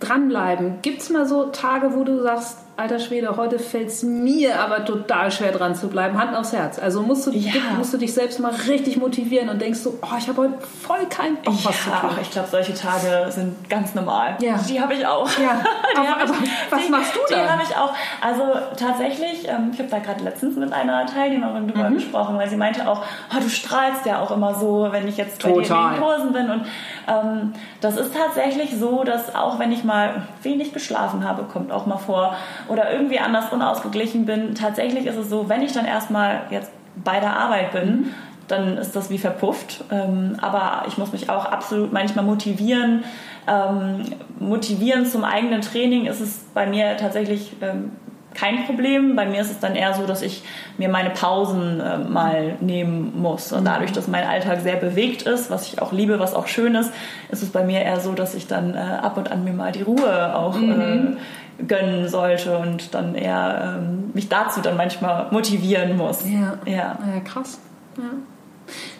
[0.00, 0.80] Dranbleiben.
[0.82, 4.84] Gibt es mal so Tage, wo du sagst, alter Schwede, heute fällt es mir aber
[4.84, 6.18] total schwer dran zu bleiben.
[6.18, 6.78] Hand aufs Herz.
[6.78, 7.52] Also musst du, ja.
[7.76, 11.06] musst du dich selbst mal richtig motivieren und denkst so, oh, ich habe heute voll
[11.08, 12.18] keinen Bock, ja, was zu tun.
[12.20, 14.36] Ich glaube, solche Tage sind ganz normal.
[14.40, 14.58] Ja.
[14.68, 15.28] Die habe ich auch.
[15.38, 15.62] Ja.
[15.96, 17.42] aber, aber ich, was die, machst du da?
[17.42, 17.94] Die habe ich auch.
[18.20, 18.42] Also
[18.76, 21.94] tatsächlich, ähm, ich habe da gerade letztens mit einer Teilnehmerin drüber mhm.
[21.94, 25.40] gesprochen, weil sie meinte auch, oh, du strahlst ja auch immer so, wenn ich jetzt
[25.40, 25.56] Total.
[25.56, 26.50] bei dir in den Kursen bin.
[26.50, 26.66] Und
[27.08, 31.86] ähm, das ist tatsächlich so, dass auch wenn ich mal wenig geschlafen habe, kommt auch
[31.86, 32.36] mal vor,
[32.68, 37.20] oder irgendwie anders unausgeglichen bin, tatsächlich ist es so, wenn ich dann erstmal jetzt bei
[37.20, 38.14] der Arbeit bin, mhm.
[38.48, 39.84] dann ist das wie verpufft.
[39.90, 43.04] Ähm, aber ich muss mich auch absolut manchmal motivieren.
[43.46, 44.04] Ähm,
[44.38, 47.92] motivieren zum eigenen Training ist es bei mir tatsächlich ähm,
[48.34, 49.16] kein Problem.
[49.16, 50.42] Bei mir ist es dann eher so, dass ich
[50.76, 53.52] mir meine Pausen äh, mal nehmen muss.
[53.52, 56.74] Und dadurch, dass mein Alltag sehr bewegt ist, was ich auch liebe, was auch schön
[56.74, 56.92] ist,
[57.30, 59.72] ist es bei mir eher so, dass ich dann äh, ab und an mir mal
[59.72, 61.16] die Ruhe auch mhm.
[61.58, 66.24] äh, gönnen sollte und dann eher ähm, mich dazu dann manchmal motivieren muss.
[66.28, 66.98] Ja, ja.
[67.14, 67.60] ja krass.
[67.96, 68.04] Ja.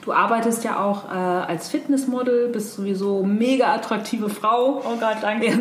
[0.05, 4.83] Du arbeitest ja auch äh, als Fitnessmodel, bist sowieso mega attraktive Frau.
[4.85, 5.59] Oh Gott, danke.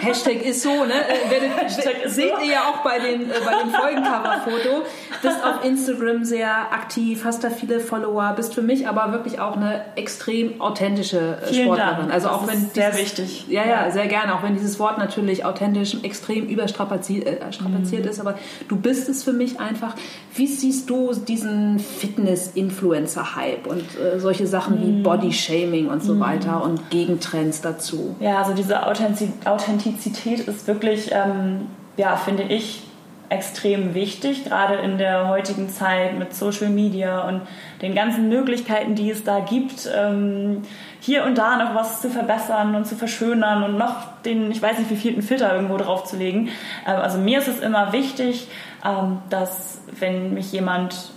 [0.00, 0.94] Hashtag ist so, ne?
[0.94, 1.70] Äh, werdet,
[2.10, 2.42] seht so.
[2.42, 4.86] ihr ja auch bei, den, äh, bei dem Folgencover-Foto.
[5.20, 9.56] Bist auf Instagram sehr aktiv, hast da viele Follower, bist für mich aber wirklich auch
[9.56, 11.96] eine extrem authentische äh, Vielen Sportlerin.
[11.96, 12.14] Dank.
[12.14, 13.44] Also das auch wenn dieses, sehr wichtig.
[13.48, 14.34] Ja, ja, sehr gerne.
[14.34, 18.08] Auch wenn dieses Wort natürlich authentisch extrem überstrapaziert äh, mhm.
[18.08, 19.94] ist, aber du bist es für mich einfach.
[20.34, 23.73] Wie siehst du diesen Fitness-Influencer-Hype?
[23.74, 25.02] Und äh, solche Sachen wie mm.
[25.02, 26.20] Body-Shaming und so mm.
[26.20, 28.16] weiter und Gegentrends dazu.
[28.20, 32.84] Ja, also diese Authentizität ist wirklich, ähm, ja, finde ich,
[33.30, 37.40] extrem wichtig, gerade in der heutigen Zeit mit Social Media und
[37.82, 40.62] den ganzen Möglichkeiten, die es da gibt, ähm,
[41.00, 44.78] hier und da noch was zu verbessern und zu verschönern und noch den, ich weiß
[44.78, 46.48] nicht, wie viel Filter irgendwo drauf zu legen.
[46.86, 48.46] Ähm, also mir ist es immer wichtig,
[48.84, 51.10] ähm, dass wenn mich jemand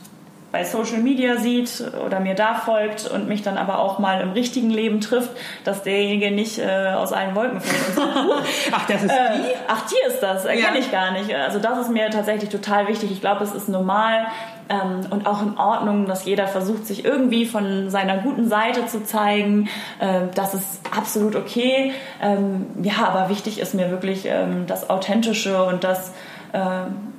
[0.51, 4.31] bei Social Media sieht oder mir da folgt und mich dann aber auch mal im
[4.31, 5.29] richtigen Leben trifft,
[5.65, 8.07] dass derjenige nicht äh, aus allen Wolken fällt
[8.71, 9.55] ach, das ist äh, die?
[9.67, 10.79] Ach, die ist das, erkenne ja.
[10.79, 11.33] ich gar nicht.
[11.33, 13.11] Also das ist mir tatsächlich total wichtig.
[13.11, 14.27] Ich glaube, es ist normal
[14.69, 19.03] ähm, und auch in Ordnung, dass jeder versucht, sich irgendwie von seiner guten Seite zu
[19.03, 19.69] zeigen.
[19.99, 21.93] Ähm, das ist absolut okay.
[22.21, 26.13] Ähm, ja, aber wichtig ist mir wirklich ähm, das Authentische und das
[26.53, 26.59] äh,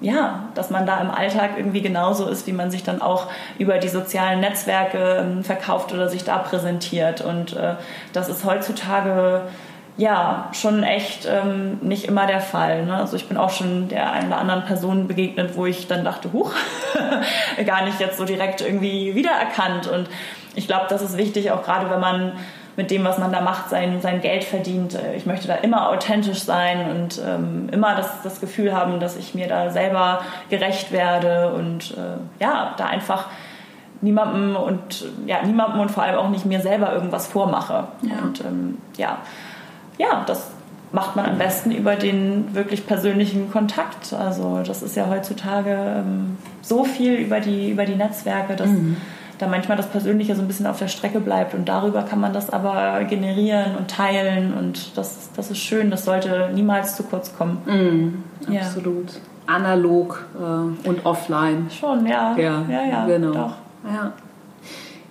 [0.01, 3.27] ja, dass man da im Alltag irgendwie genauso ist, wie man sich dann auch
[3.59, 7.21] über die sozialen Netzwerke äh, verkauft oder sich da präsentiert.
[7.21, 7.75] Und äh,
[8.13, 9.43] das ist heutzutage
[9.99, 12.85] ja, schon echt ähm, nicht immer der Fall.
[12.85, 12.95] Ne?
[12.95, 16.33] Also ich bin auch schon der einen oder anderen Person begegnet, wo ich dann dachte,
[16.33, 16.53] huch,
[17.67, 19.89] gar nicht jetzt so direkt irgendwie wiedererkannt.
[19.89, 20.09] Und
[20.55, 22.33] ich glaube, das ist wichtig, auch gerade wenn man
[22.79, 24.95] mit dem, was man da macht, sein, sein Geld verdient.
[24.95, 29.17] Äh, ich möchte da immer authentisch sein und ähm, immer das, das Gefühl haben, dass
[29.17, 33.27] ich mir da selber gerecht werde und äh, ja, da einfach
[34.01, 37.89] niemandem und ja, niemandem und vor allem auch nicht mir selber irgendwas vormache.
[38.03, 38.23] Ja.
[38.23, 39.19] Und ähm, ja,
[39.99, 40.47] ja, das
[40.93, 44.13] macht man am besten über den wirklich persönlichen Kontakt.
[44.13, 48.99] Also das ist ja heutzutage ähm, so viel über die, über die Netzwerke, dass mhm.
[49.39, 52.33] Da manchmal das Persönliche so ein bisschen auf der Strecke bleibt und darüber kann man
[52.33, 57.37] das aber generieren und teilen und das, das ist schön, das sollte niemals zu kurz
[57.37, 57.63] kommen.
[57.67, 59.13] Mhm, absolut.
[59.13, 59.55] Ja.
[59.55, 61.69] Analog äh, und offline.
[61.71, 62.37] Schon, ja.
[62.37, 63.33] Ja, ja, ja genau.
[63.33, 63.55] Doch.
[63.91, 64.13] Ja.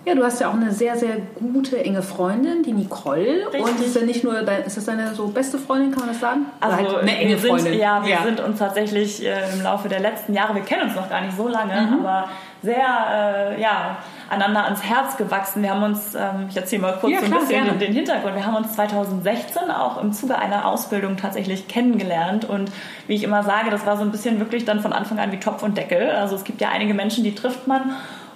[0.08, 1.16] Ja, du hast ja auch eine sehr, sehr
[1.52, 3.46] gute, enge Freundin, die Nicole.
[3.52, 3.60] Richtig.
[3.60, 6.20] Und ist ja nicht nur dein, ist das deine so beste Freundin, kann man das
[6.20, 6.46] sagen?
[6.60, 7.78] Also halt eine enge sind, Freundin.
[7.78, 8.22] Ja, wir ja.
[8.22, 11.36] sind uns tatsächlich äh, im Laufe der letzten Jahre, wir kennen uns noch gar nicht
[11.36, 11.98] so lange, mhm.
[12.00, 12.24] aber
[12.62, 13.98] sehr, äh, ja,
[14.30, 15.62] einander ans Herz gewachsen.
[15.62, 17.78] Wir haben uns, ähm, ich erzähle mal kurz ja, so ein bisschen gerne.
[17.78, 18.34] den Hintergrund.
[18.34, 22.70] Wir haben uns 2016 auch im Zuge einer Ausbildung tatsächlich kennengelernt und
[23.06, 25.38] wie ich immer sage, das war so ein bisschen wirklich dann von Anfang an wie
[25.38, 26.10] Topf und Deckel.
[26.10, 27.92] Also es gibt ja einige Menschen, die trifft man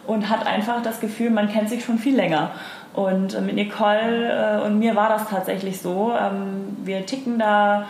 [0.07, 2.51] und hat einfach das Gefühl, man kennt sich schon viel länger.
[2.95, 6.13] Und äh, mit Nicole äh, und mir war das tatsächlich so.
[6.19, 7.87] Ähm, wir ticken da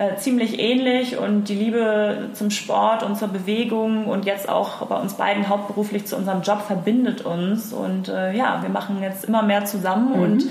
[0.00, 4.96] äh, ziemlich ähnlich und die Liebe zum Sport und zur Bewegung und jetzt auch bei
[4.96, 7.72] uns beiden hauptberuflich zu unserem Job verbindet uns.
[7.72, 10.22] Und ja, wir machen jetzt immer mehr zusammen mhm.
[10.22, 10.44] und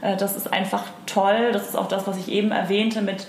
[0.00, 1.50] das ist einfach toll.
[1.52, 3.26] Das ist auch das, was ich eben erwähnte mit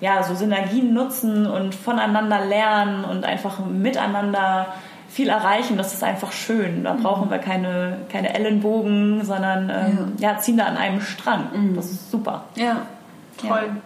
[0.00, 4.66] ja, so Synergien nutzen und voneinander lernen und einfach miteinander
[5.08, 5.76] viel erreichen.
[5.76, 6.84] Das ist einfach schön.
[6.84, 7.02] Da mhm.
[7.02, 10.32] brauchen wir keine, keine Ellenbogen, sondern ähm, ja.
[10.32, 10.38] ja.
[10.38, 11.44] ziehen da an einem Strang.
[11.54, 11.76] Mhm.
[11.76, 12.44] Das ist super.
[12.54, 12.82] Ja,
[13.38, 13.68] toll.
[13.68, 13.82] Ja.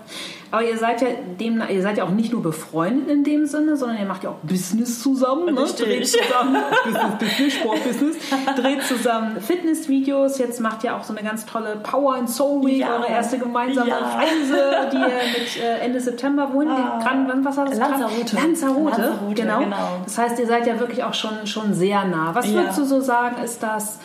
[0.50, 1.08] Aber ihr seid ja
[1.38, 4.30] dem, ihr seid ja auch nicht nur befreundet in dem Sinne, sondern ihr macht ja
[4.30, 5.64] auch Business zusammen, ne?
[5.64, 8.16] Dreht zusammen, Business, Business, Sportbusiness,
[8.56, 10.38] dreht zusammen Fitnessvideos.
[10.38, 12.96] Jetzt macht ihr auch so eine ganz tolle Power and Soul Week, ja.
[12.96, 13.98] eure erste gemeinsame ja.
[13.98, 15.04] Reise, die ihr
[15.38, 16.68] mit äh, Ende September wohin?
[16.68, 17.00] Ah.
[17.02, 17.78] Gran, was war das?
[17.78, 18.36] Lanzarote.
[18.36, 19.60] Lanzarote, Lanzarote genau.
[19.60, 20.00] genau.
[20.04, 22.34] Das heißt, ihr seid ja wirklich auch schon, schon sehr nah.
[22.34, 23.98] Was würdest du so sagen, ist das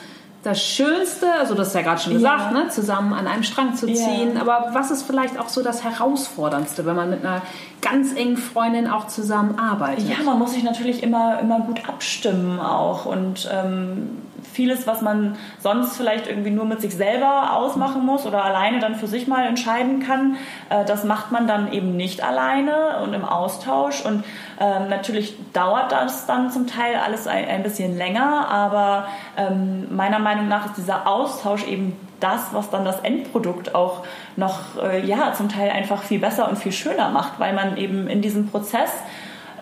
[0.46, 2.64] das Schönste, also das ist ja gerade schon gesagt, ja.
[2.64, 4.42] ne, zusammen an einem Strang zu ziehen, ja.
[4.42, 7.42] aber was ist vielleicht auch so das Herausforderndste, wenn man mit einer
[7.82, 10.08] ganz engen Freundin auch zusammenarbeitet?
[10.08, 14.22] Ja, man muss sich natürlich immer, immer gut abstimmen auch und ähm,
[14.56, 18.96] vieles, was man sonst vielleicht irgendwie nur mit sich selber ausmachen muss oder alleine dann
[18.96, 20.38] für sich mal entscheiden kann,
[20.70, 24.04] äh, das macht man dann eben nicht alleine und im Austausch.
[24.06, 24.24] Und
[24.60, 30.20] ähm, natürlich dauert das dann zum Teil alles ein, ein bisschen länger, aber ähm, meiner
[30.20, 34.04] Meinung nach ist dieser Austausch eben das, was dann das Endprodukt auch
[34.38, 38.08] noch, äh, ja, zum Teil einfach viel besser und viel schöner macht, weil man eben
[38.08, 38.92] in diesem Prozess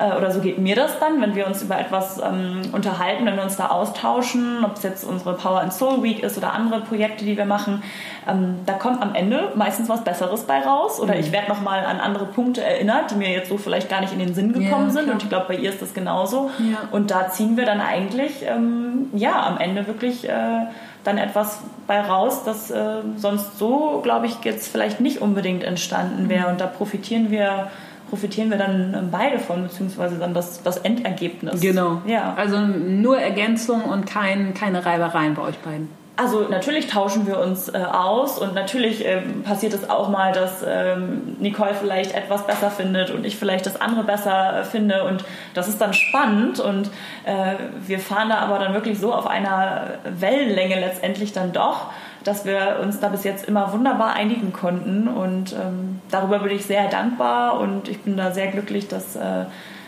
[0.03, 3.35] äh, oder so geht mir das dann, wenn wir uns über etwas ähm, unterhalten, wenn
[3.35, 6.81] wir uns da austauschen, ob es jetzt unsere Power and Soul Week ist oder andere
[6.81, 7.83] Projekte, die wir machen,
[8.27, 11.21] ähm, da kommt am Ende meistens was Besseres bei raus oder mhm.
[11.21, 14.19] ich werde nochmal an andere Punkte erinnert, die mir jetzt so vielleicht gar nicht in
[14.19, 16.89] den Sinn gekommen ja, sind und ich glaube, bei ihr ist das genauso ja.
[16.91, 20.65] und da ziehen wir dann eigentlich, ähm, ja, am Ende wirklich äh,
[21.03, 26.29] dann etwas bei raus, das äh, sonst so, glaube ich, jetzt vielleicht nicht unbedingt entstanden
[26.29, 26.45] wäre.
[26.45, 26.51] Mhm.
[26.53, 27.69] Und da profitieren wir
[28.09, 31.61] profitieren wir dann ähm, beide von, beziehungsweise dann das, das Endergebnis.
[31.61, 32.01] Genau.
[32.05, 32.33] Ja.
[32.35, 35.89] Also nur Ergänzung und kein, keine Reibereien bei euch beiden.
[36.15, 40.63] Also natürlich tauschen wir uns äh, aus und natürlich ähm, passiert es auch mal, dass
[40.63, 45.25] ähm, Nicole vielleicht etwas besser findet und ich vielleicht das andere besser äh, finde und
[45.55, 46.91] das ist dann spannend und
[47.25, 47.55] äh,
[47.87, 51.87] wir fahren da aber dann wirklich so auf einer Wellenlänge letztendlich dann doch,
[52.23, 55.07] dass wir uns da bis jetzt immer wunderbar einigen konnten.
[55.07, 57.59] Und ähm, darüber bin ich sehr dankbar.
[57.59, 59.45] Und ich bin da sehr glücklich, dass, äh,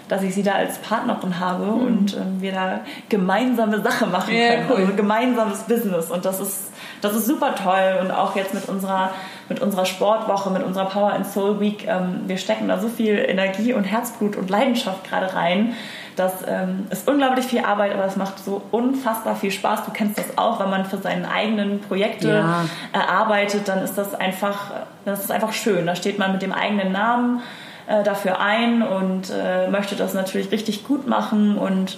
[0.08, 1.86] dass ich sie da als Partnerin habe mhm.
[1.86, 4.78] und äh, wir da gemeinsame Sache machen ja, können, cool.
[4.78, 6.12] also gemeinsames Business.
[6.12, 6.72] Und das ist
[7.02, 8.00] das ist super toll.
[8.02, 9.12] Und auch jetzt mit unserer
[9.48, 13.18] mit unserer Sportwoche, mit unserer Power and Soul Week, ähm, wir stecken da so viel
[13.18, 15.76] Energie und Herzblut und Leidenschaft gerade rein
[16.16, 19.86] das ähm, ist unglaublich viel Arbeit, aber es macht so unfassbar viel Spaß.
[19.86, 22.66] Du kennst das auch, wenn man für seine eigenen Projekte ja.
[22.94, 24.72] erarbeitet, dann ist das einfach,
[25.06, 25.86] das ist einfach schön.
[25.86, 27.42] Da steht man mit dem eigenen Namen
[27.88, 31.98] äh, dafür ein und äh, möchte das natürlich richtig gut machen und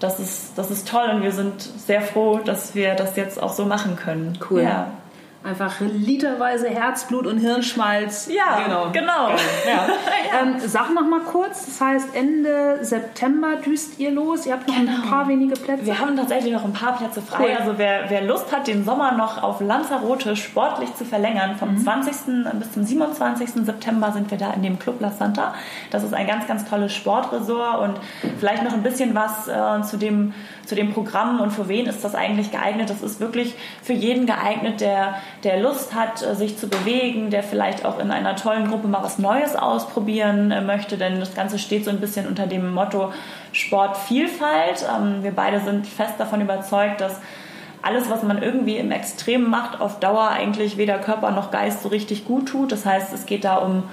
[0.00, 3.52] das ist, das ist toll und wir sind sehr froh, dass wir das jetzt auch
[3.52, 4.38] so machen können.
[4.50, 4.62] Cool.
[4.62, 4.88] Ja.
[5.44, 8.30] Einfach literweise Herzblut und Hirnschmalz.
[8.32, 8.90] Ja, genau.
[8.92, 9.28] genau.
[9.66, 9.86] Ja.
[9.86, 10.42] ja.
[10.42, 14.46] Ähm, sag noch mal kurz, das heißt Ende September düst ihr los.
[14.46, 14.92] Ihr habt noch genau.
[14.92, 15.84] ein paar wenige Plätze.
[15.84, 17.44] Wir haben tatsächlich noch ein paar Plätze frei.
[17.44, 17.56] Cool.
[17.58, 21.78] Also wer, wer Lust hat, den Sommer noch auf Lanzarote sportlich zu verlängern, vom mhm.
[21.78, 22.12] 20.
[22.58, 23.50] bis zum 27.
[23.66, 25.54] September sind wir da in dem Club La Santa.
[25.90, 28.00] Das ist ein ganz, ganz tolles Sportresort und
[28.38, 30.32] vielleicht noch ein bisschen was äh, zu dem
[30.66, 32.90] zu dem Programm und für wen ist das eigentlich geeignet.
[32.90, 37.42] Das ist wirklich für jeden geeignet, der der Lust hat, äh, sich zu bewegen, der
[37.42, 41.58] vielleicht auch in einer tollen Gruppe mal was Neues ausprobieren äh, möchte, denn das Ganze
[41.58, 43.12] steht so ein bisschen unter dem Motto
[43.52, 44.86] Sportvielfalt.
[44.90, 47.20] Ähm, wir beide sind fest davon überzeugt, dass
[47.82, 51.90] alles, was man irgendwie im Extremen macht, auf Dauer eigentlich weder Körper noch Geist so
[51.90, 52.72] richtig gut tut.
[52.72, 53.84] Das heißt, es geht da um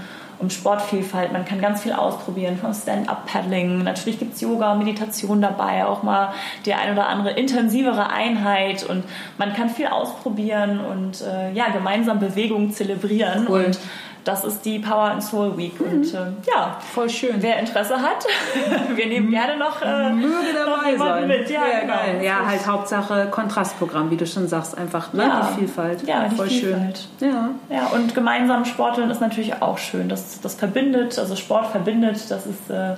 [0.42, 1.32] um Sportvielfalt.
[1.32, 3.84] Man kann ganz viel ausprobieren, vom Stand-up-Paddling.
[3.84, 6.34] Natürlich gibt es Yoga, Meditation dabei, auch mal
[6.66, 9.04] die ein oder andere intensivere Einheit und
[9.38, 13.46] man kann viel ausprobieren und äh, ja, gemeinsam Bewegung zelebrieren.
[13.48, 13.66] Cool.
[13.66, 13.80] Und
[14.24, 15.80] das ist die Power and Soul Week.
[15.80, 15.88] Mhm.
[15.88, 16.18] Und äh,
[16.48, 17.36] ja, voll schön.
[17.40, 18.26] Wer Interesse hat,
[18.96, 19.32] wir nehmen mhm.
[19.32, 21.28] gerne noch, äh, Möge dabei noch sein.
[21.28, 21.50] mit.
[21.50, 21.94] Ja, ja genau.
[21.94, 22.24] geil.
[22.24, 25.24] Ja, halt Hauptsache Kontrastprogramm, wie du schon sagst, einfach ne?
[25.24, 25.50] Ja.
[25.52, 26.08] die Vielfalt.
[26.08, 27.08] Ja, die voll Vielfalt.
[27.20, 27.30] schön.
[27.30, 27.50] Ja.
[27.70, 30.10] ja, und gemeinsam sporteln ist natürlich auch schön.
[30.10, 32.70] Das, das verbindet, also Sport verbindet, das ist.
[32.70, 32.96] Äh,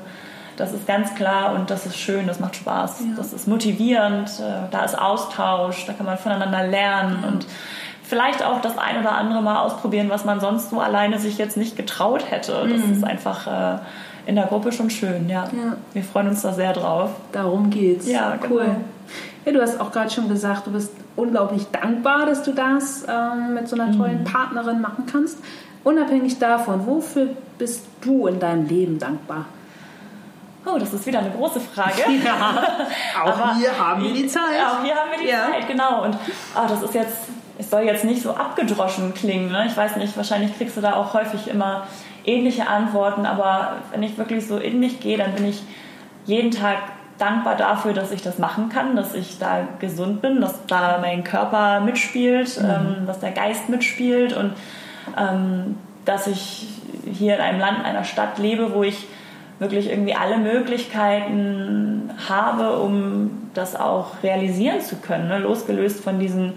[0.55, 3.15] das ist ganz klar und das ist schön, das macht Spaß, ja.
[3.17, 7.47] das ist motivierend, äh, da ist Austausch, da kann man voneinander lernen und
[8.03, 11.57] vielleicht auch das ein oder andere mal ausprobieren, was man sonst so alleine sich jetzt
[11.57, 12.67] nicht getraut hätte.
[12.69, 12.93] Das mhm.
[12.93, 13.79] ist einfach äh,
[14.25, 15.43] in der Gruppe schon schön, ja.
[15.45, 15.77] ja.
[15.93, 17.11] Wir freuen uns da sehr drauf.
[17.31, 18.07] Darum geht's.
[18.07, 18.63] Ja, cool.
[18.63, 18.75] Genau.
[19.45, 23.53] Ja, du hast auch gerade schon gesagt, du bist unglaublich dankbar, dass du das ähm,
[23.53, 24.25] mit so einer tollen mhm.
[24.25, 25.37] Partnerin machen kannst.
[25.83, 29.45] Unabhängig davon, wofür bist du in deinem Leben dankbar?
[30.65, 32.03] Oh, das ist wieder eine große Frage.
[32.23, 32.55] Ja,
[33.21, 34.61] auch Aber hier haben wir die Zeit.
[34.65, 35.51] Auch hier haben wir die ja.
[35.51, 36.03] Zeit, genau.
[36.03, 36.15] Und
[36.55, 37.17] oh, das ist jetzt
[37.57, 39.51] es soll jetzt nicht so abgedroschen klingen.
[39.51, 39.65] Ne?
[39.67, 41.87] Ich weiß nicht, wahrscheinlich kriegst du da auch häufig immer
[42.25, 45.61] ähnliche Antworten, aber wenn ich wirklich so in mich gehe, dann bin ich
[46.25, 46.77] jeden Tag
[47.17, 51.23] dankbar dafür, dass ich das machen kann, dass ich da gesund bin, dass da mein
[51.23, 52.69] Körper mitspielt, mhm.
[52.69, 54.53] ähm, dass der Geist mitspielt und
[55.17, 56.67] ähm, dass ich
[57.11, 59.07] hier in einem Land, in einer Stadt lebe, wo ich
[59.59, 65.27] wirklich irgendwie alle Möglichkeiten habe, um das auch realisieren zu können.
[65.27, 65.39] Ne?
[65.39, 66.53] Losgelöst von diesen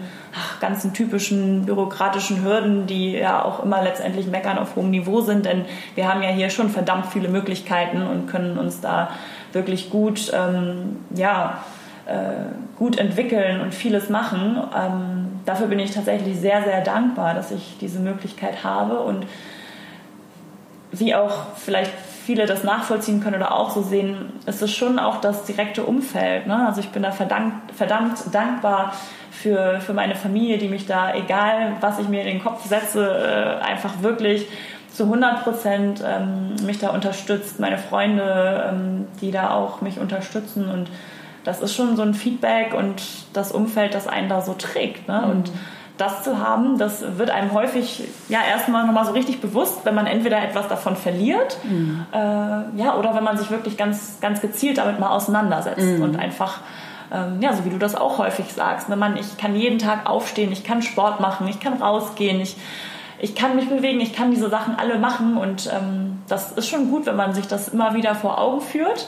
[0.59, 5.45] ganzen typischen bürokratischen Hürden, die ja auch immer letztendlich meckern auf hohem Niveau sind.
[5.45, 5.65] Denn
[5.95, 9.09] wir haben ja hier schon verdammt viele Möglichkeiten und können uns da
[9.53, 11.63] wirklich gut, ähm, ja,
[12.05, 14.57] äh, gut entwickeln und vieles machen.
[14.75, 19.25] Ähm, dafür bin ich tatsächlich sehr, sehr dankbar, dass ich diese Möglichkeit habe und
[20.97, 21.91] wie auch vielleicht
[22.25, 26.45] viele das nachvollziehen können oder auch so sehen, ist es schon auch das direkte Umfeld.
[26.45, 26.67] Ne?
[26.67, 28.93] Also ich bin da verdammt, verdammt dankbar
[29.31, 33.07] für, für meine Familie, die mich da, egal was ich mir in den Kopf setze,
[33.07, 34.47] äh, einfach wirklich
[34.91, 37.59] zu 100 Prozent ähm, mich da unterstützt.
[37.59, 40.89] Meine Freunde, ähm, die da auch mich unterstützen und
[41.45, 45.07] das ist schon so ein Feedback und das Umfeld, das einen da so trägt.
[45.07, 45.21] Ne?
[45.21, 45.43] Mhm.
[45.97, 50.05] Das zu haben, das wird einem häufig ja erstmal nochmal so richtig bewusst, wenn man
[50.05, 52.05] entweder etwas davon verliert, mhm.
[52.13, 56.03] äh, ja, oder wenn man sich wirklich ganz, ganz gezielt damit mal auseinandersetzt mhm.
[56.03, 56.59] und einfach,
[57.11, 60.07] ähm, ja, so wie du das auch häufig sagst, ne, man, ich kann jeden Tag
[60.07, 62.57] aufstehen, ich kann Sport machen, ich kann rausgehen, ich,
[63.19, 66.91] ich kann mich bewegen, ich kann diese Sachen alle machen und ähm, das ist schon
[66.91, 69.07] gut, wenn man sich das immer wieder vor Augen führt.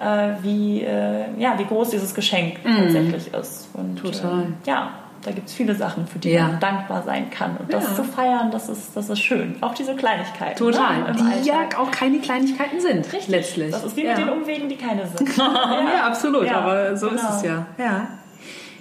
[0.00, 2.76] Äh, wie, äh, ja, wie groß dieses Geschenk mhm.
[2.76, 3.68] tatsächlich ist.
[3.72, 4.40] Und, Total.
[4.40, 4.90] Äh, ja,
[5.24, 6.48] da gibt es viele Sachen, für die ja.
[6.48, 7.56] man dankbar sein kann.
[7.56, 7.94] Und das ja.
[7.94, 9.56] zu feiern, das ist, das ist schön.
[9.60, 10.56] Auch diese Kleinigkeiten.
[10.56, 11.12] Total.
[11.12, 13.12] Ne, die ja auch keine Kleinigkeiten sind.
[13.12, 13.28] Richtig.
[13.28, 13.70] Letztlich.
[13.70, 15.36] Das ist wie mit den Umwegen, die keine sind.
[15.36, 16.06] ja.
[16.06, 16.50] absolut.
[16.50, 17.20] Aber so genau.
[17.20, 17.66] ist es ja.
[17.78, 18.08] ja.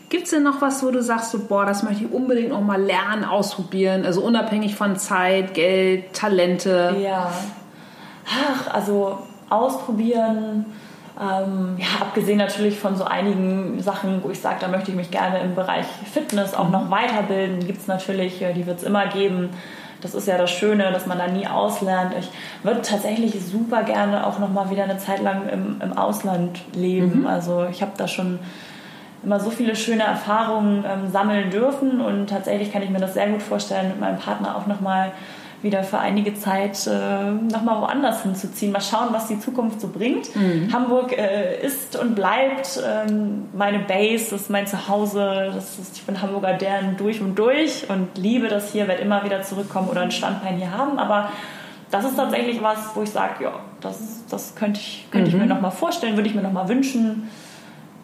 [0.09, 2.61] Gibt es denn noch was, wo du sagst, so, boah, das möchte ich unbedingt noch
[2.61, 4.05] mal lernen, ausprobieren?
[4.05, 6.97] Also unabhängig von Zeit, Geld, Talente.
[7.01, 7.31] Ja.
[8.25, 9.19] Ach, also
[9.49, 10.65] ausprobieren
[11.21, 15.11] ähm, ja, abgesehen natürlich von so einigen Sachen, wo ich sage, da möchte ich mich
[15.11, 19.05] gerne im Bereich Fitness auch noch weiterbilden, gibt es natürlich, äh, die wird es immer
[19.05, 19.49] geben.
[20.01, 22.15] Das ist ja das Schöne, dass man da nie auslernt.
[22.19, 22.27] Ich
[22.63, 27.19] würde tatsächlich super gerne auch noch mal wieder eine Zeit lang im, im Ausland leben.
[27.19, 27.27] Mhm.
[27.27, 28.39] Also ich habe da schon
[29.23, 33.29] immer so viele schöne Erfahrungen ähm, sammeln dürfen und tatsächlich kann ich mir das sehr
[33.29, 35.11] gut vorstellen, mit meinem Partner auch noch mal
[35.63, 38.71] wieder für einige Zeit äh, nochmal woanders hinzuziehen.
[38.71, 40.35] Mal schauen, was die Zukunft so bringt.
[40.35, 40.73] Mhm.
[40.73, 45.51] Hamburg äh, ist und bleibt ähm, meine Base, das ist mein Zuhause.
[45.53, 49.23] Das ist, ich bin Hamburger Dern durch und durch und liebe das hier, werde immer
[49.23, 50.97] wieder zurückkommen oder ein Standbein hier haben.
[50.97, 51.29] Aber
[51.91, 55.35] das ist tatsächlich was, wo ich sage, ja, das, das könnte ich, könnte mhm.
[55.35, 55.55] ich mir mhm.
[55.55, 57.29] nochmal vorstellen, würde ich mir nochmal wünschen.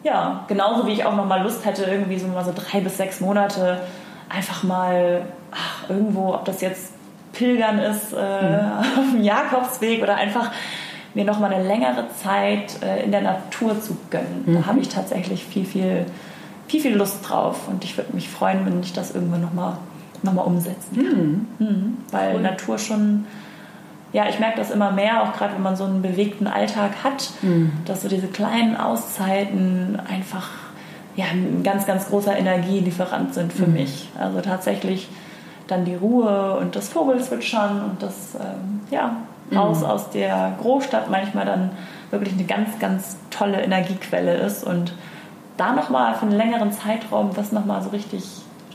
[0.04, 3.20] Ja, genauso wie ich auch nochmal Lust hätte, irgendwie so mal so drei bis sechs
[3.20, 3.80] Monate
[4.28, 6.92] einfach mal ach, irgendwo, ob das jetzt
[7.38, 8.72] Pilgern ist äh, mhm.
[8.98, 10.50] auf dem Jakobsweg oder einfach
[11.14, 14.42] mir noch mal eine längere Zeit äh, in der Natur zu gönnen.
[14.44, 14.54] Mhm.
[14.54, 16.04] Da habe ich tatsächlich viel, viel,
[16.66, 19.78] viel, viel Lust drauf und ich würde mich freuen, wenn ich das irgendwann noch mal,
[20.22, 21.46] noch mal umsetzen kann.
[21.58, 21.66] Mhm.
[21.66, 21.96] mhm.
[22.10, 22.42] Weil cool.
[22.42, 23.24] Natur schon
[24.10, 27.30] ja, ich merke das immer mehr, auch gerade wenn man so einen bewegten Alltag hat,
[27.42, 27.72] mhm.
[27.84, 30.48] dass so diese kleinen Auszeiten einfach
[31.14, 33.74] ja, ein ganz, ganz großer Energielieferant sind für mhm.
[33.74, 34.08] mich.
[34.18, 35.08] Also tatsächlich
[35.68, 39.16] dann die Ruhe und das Vogelzwitschern und das ähm, ja,
[39.54, 39.86] raus mhm.
[39.86, 41.70] aus der Großstadt manchmal dann
[42.10, 44.94] wirklich eine ganz, ganz tolle Energiequelle ist und
[45.56, 48.24] da nochmal für einen längeren Zeitraum das nochmal so richtig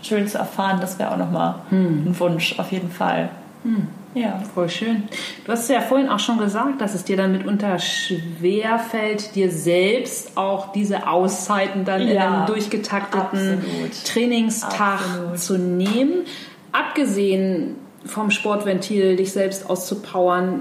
[0.02, 2.08] schön zu erfahren, das wäre auch nochmal mhm.
[2.08, 3.30] ein Wunsch, auf jeden Fall.
[3.64, 3.88] Mhm.
[4.16, 4.40] Ja.
[4.54, 5.04] Voll schön.
[5.44, 9.50] Du hast ja vorhin auch schon gesagt, dass es dir dann mitunter schwer fällt, dir
[9.50, 14.06] selbst auch diese Auszeiten dann ja, in einem durchgetakteten absolut.
[14.06, 15.40] Trainingstag absolut.
[15.40, 16.26] zu nehmen.
[16.74, 20.60] Abgesehen vom Sportventil, dich selbst auszupowern,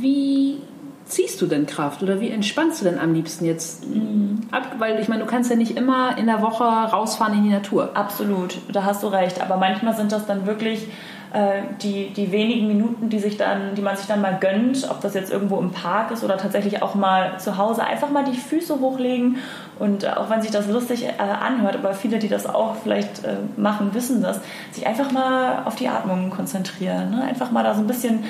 [0.00, 0.58] wie
[1.04, 4.40] ziehst du denn Kraft oder wie entspannst du denn am liebsten jetzt mhm.
[4.50, 4.76] ab?
[4.78, 7.90] Weil ich meine, du kannst ja nicht immer in der Woche rausfahren in die Natur.
[7.94, 9.40] Absolut, da hast du recht.
[9.40, 10.88] Aber manchmal sind das dann wirklich
[11.80, 15.14] die, die wenigen Minuten, die, sich dann, die man sich dann mal gönnt, ob das
[15.14, 18.80] jetzt irgendwo im Park ist oder tatsächlich auch mal zu Hause, einfach mal die Füße
[18.80, 19.36] hochlegen
[19.78, 23.24] und äh, auch wenn sich das lustig äh, anhört, aber viele, die das auch vielleicht
[23.24, 24.40] äh, machen, wissen das,
[24.72, 27.22] sich einfach mal auf die Atmung konzentrieren, ne?
[27.22, 28.24] einfach mal da so ein bisschen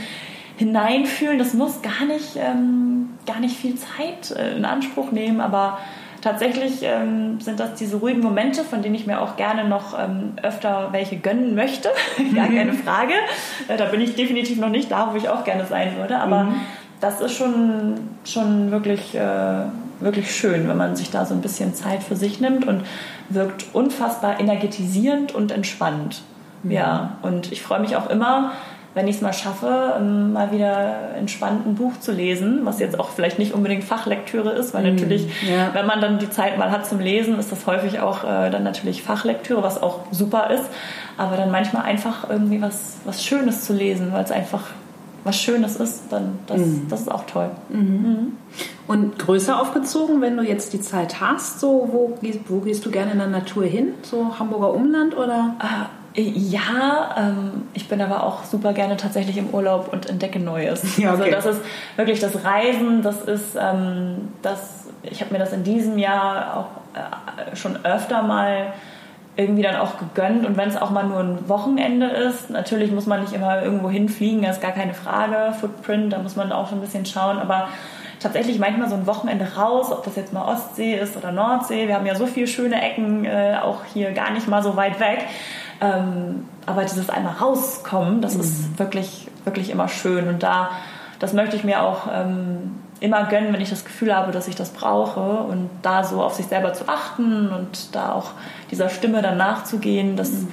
[0.58, 1.38] hineinfühlen.
[1.38, 5.78] Das muss gar nicht, ähm, gar nicht viel Zeit äh, in Anspruch nehmen, aber
[6.20, 10.34] tatsächlich ähm, sind das diese ruhigen Momente, von denen ich mir auch gerne noch ähm,
[10.42, 11.88] öfter welche gönnen möchte.
[12.34, 13.14] Gar keine Frage.
[13.68, 16.18] Äh, da bin ich definitiv noch nicht da, wo ich auch gerne sein würde.
[16.18, 16.60] Aber mhm.
[17.00, 17.94] das ist schon,
[18.24, 19.64] schon wirklich, äh,
[20.00, 22.84] wirklich schön, wenn man sich da so ein bisschen Zeit für sich nimmt und
[23.28, 26.22] wirkt unfassbar energetisierend und entspannt.
[26.62, 26.70] Mhm.
[26.70, 28.52] Ja, und ich freue mich auch immer,
[28.94, 32.98] wenn ich es mal schaffe, ähm, mal wieder entspannt ein Buch zu lesen, was jetzt
[32.98, 35.70] auch vielleicht nicht unbedingt Fachlektüre ist, weil mm, natürlich, ja.
[35.72, 38.64] wenn man dann die Zeit mal hat zum Lesen, ist das häufig auch äh, dann
[38.64, 40.64] natürlich Fachlektüre, was auch super ist.
[41.16, 44.64] Aber dann manchmal einfach irgendwie was, was Schönes zu lesen, weil es einfach
[45.22, 46.88] was Schönes ist, dann das, mm.
[46.88, 47.50] das ist auch toll.
[47.68, 47.78] Mhm.
[47.78, 48.32] Mhm.
[48.88, 52.18] Und größer aufgezogen, wenn du jetzt die Zeit hast, so wo,
[52.48, 53.94] wo gehst du gerne in der Natur hin?
[54.02, 55.54] So Hamburger Umland oder?
[55.58, 60.96] Ah, ja, ähm, ich bin aber auch super gerne tatsächlich im Urlaub und entdecke Neues.
[60.96, 61.34] Ja, also okay.
[61.34, 65.62] Also das ist wirklich das Reisen, das ist ähm, das, ich habe mir das in
[65.62, 68.72] diesem Jahr auch äh, schon öfter mal
[69.36, 73.06] irgendwie dann auch gegönnt und wenn es auch mal nur ein Wochenende ist, natürlich muss
[73.06, 76.68] man nicht immer irgendwo hinfliegen, das ist gar keine Frage, Footprint, da muss man auch
[76.68, 77.68] schon ein bisschen schauen, aber
[78.18, 81.94] tatsächlich manchmal so ein Wochenende raus, ob das jetzt mal Ostsee ist oder Nordsee, wir
[81.94, 85.26] haben ja so viele schöne Ecken, äh, auch hier gar nicht mal so weit weg,
[85.80, 88.40] ähm, aber dieses einmal rauskommen, das mhm.
[88.40, 90.28] ist wirklich, wirklich immer schön.
[90.28, 90.70] Und da,
[91.18, 94.54] das möchte ich mir auch ähm, immer gönnen, wenn ich das Gefühl habe, dass ich
[94.54, 95.20] das brauche.
[95.20, 98.32] Und da so auf sich selber zu achten und da auch
[98.70, 100.48] dieser Stimme dann nachzugehen, das, mhm.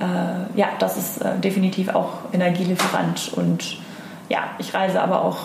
[0.00, 3.32] äh, ja, das ist äh, definitiv auch Energielieferant.
[3.34, 3.78] Und
[4.28, 5.38] ja, ich reise aber auch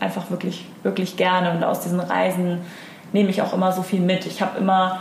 [0.00, 1.52] einfach wirklich, wirklich gerne.
[1.52, 2.58] Und aus diesen Reisen
[3.12, 4.26] nehme ich auch immer so viel mit.
[4.26, 4.98] Ich habe immer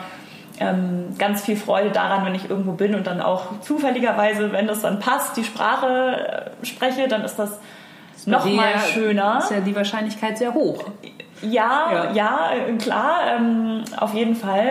[0.60, 4.82] ähm, ganz viel Freude daran, wenn ich irgendwo bin und dann auch zufälligerweise, wenn das
[4.82, 7.60] dann passt, die Sprache äh, spreche, dann ist das,
[8.14, 9.40] das noch mal schöner.
[9.40, 10.86] Ist ja die Wahrscheinlichkeit sehr hoch.
[11.42, 14.68] Ja, ja, ja klar, ähm, auf jeden Fall.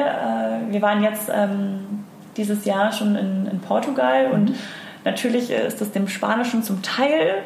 [0.68, 2.04] Äh, wir waren jetzt ähm,
[2.36, 4.34] dieses Jahr schon in, in Portugal mhm.
[4.34, 4.54] und
[5.04, 7.42] natürlich ist das dem Spanischen zum Teil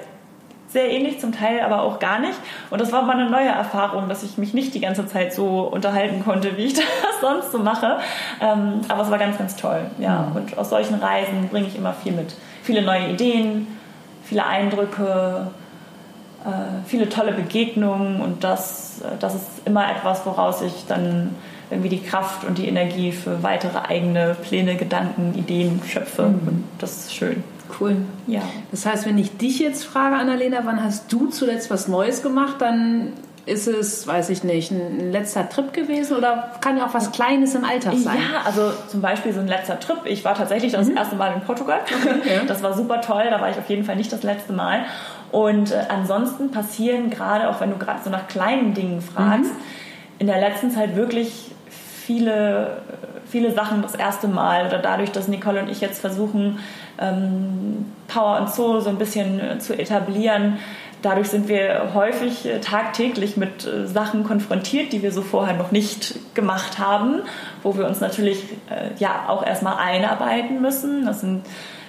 [0.77, 2.39] sehr ähnlich, zum Teil aber auch gar nicht.
[2.69, 5.61] Und das war mal eine neue Erfahrung, dass ich mich nicht die ganze Zeit so
[5.61, 6.85] unterhalten konnte, wie ich das
[7.23, 7.97] sonst so mache.
[8.43, 9.87] Ähm, aber es war ganz, ganz toll.
[9.99, 10.29] Ja.
[10.29, 10.37] Mhm.
[10.37, 12.35] Und aus solchen Reisen bringe ich immer viel mit.
[12.63, 13.67] Viele neue Ideen,
[14.23, 15.47] viele Eindrücke,
[16.45, 16.49] äh,
[16.87, 21.35] viele tolle Begegnungen und das, äh, das ist immer etwas, woraus ich dann
[21.71, 26.25] irgendwie die Kraft und die Energie für weitere eigene Pläne, Gedanken, Ideen schöpfe.
[26.25, 26.49] Mhm.
[26.49, 27.43] Und das ist schön.
[27.81, 27.97] Cool.
[28.27, 28.43] Ja.
[28.71, 32.57] Das heißt, wenn ich dich jetzt frage, Annalena, wann hast du zuletzt was Neues gemacht,
[32.61, 33.13] dann
[33.47, 37.55] ist es, weiß ich nicht, ein letzter Trip gewesen oder kann ja auch was Kleines
[37.55, 38.19] im Alltag sein?
[38.19, 39.99] Ja, also zum Beispiel so ein letzter Trip.
[40.05, 40.97] Ich war tatsächlich das mhm.
[40.97, 41.81] erste Mal in Portugal.
[42.07, 42.41] Okay.
[42.47, 44.85] Das war super toll, da war ich auf jeden Fall nicht das letzte Mal.
[45.31, 49.61] Und äh, ansonsten passieren gerade, auch wenn du gerade so nach kleinen Dingen fragst, mhm.
[50.19, 52.79] in der letzten Zeit wirklich viele,
[53.29, 56.59] viele Sachen das erste Mal oder dadurch, dass Nicole und ich jetzt versuchen,
[56.99, 60.59] ähm, Power und Soul so ein bisschen äh, zu etablieren.
[61.03, 65.73] Dadurch sind wir häufig äh, tagtäglich mit äh, Sachen konfrontiert, die wir so vorher noch
[65.73, 67.21] nicht gemacht haben,
[67.63, 68.45] wo wir uns natürlich
[68.99, 71.05] ja auch erstmal einarbeiten müssen.
[71.05, 71.43] Das sind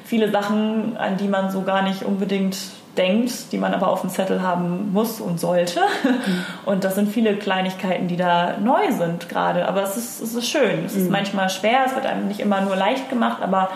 [0.03, 2.57] viele Sachen, an die man so gar nicht unbedingt
[2.98, 5.82] denkt, die man aber auf dem Zettel haben muss und sollte.
[6.04, 6.45] Mhm.
[6.66, 9.68] Und das sind viele Kleinigkeiten, die da neu sind gerade.
[9.68, 10.86] Aber es ist, es ist schön.
[10.86, 11.12] Es ist mhm.
[11.12, 13.70] manchmal schwer, es wird einem nicht immer nur leicht gemacht, aber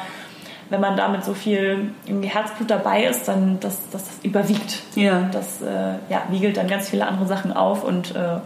[0.70, 4.82] wenn man damit so viel irgendwie Herzblut dabei ist, dann das, das, das überwiegt.
[4.96, 5.30] Ja.
[5.32, 8.40] Das äh, ja, wiegelt dann ganz viele andere Sachen auf und äh,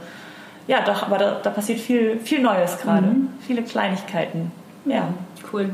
[0.68, 3.06] ja, doch, aber da, da, passiert viel, viel Neues gerade.
[3.06, 3.30] Mhm.
[3.46, 4.52] Viele Kleinigkeiten.
[4.86, 5.10] Ja.
[5.54, 5.70] Cool.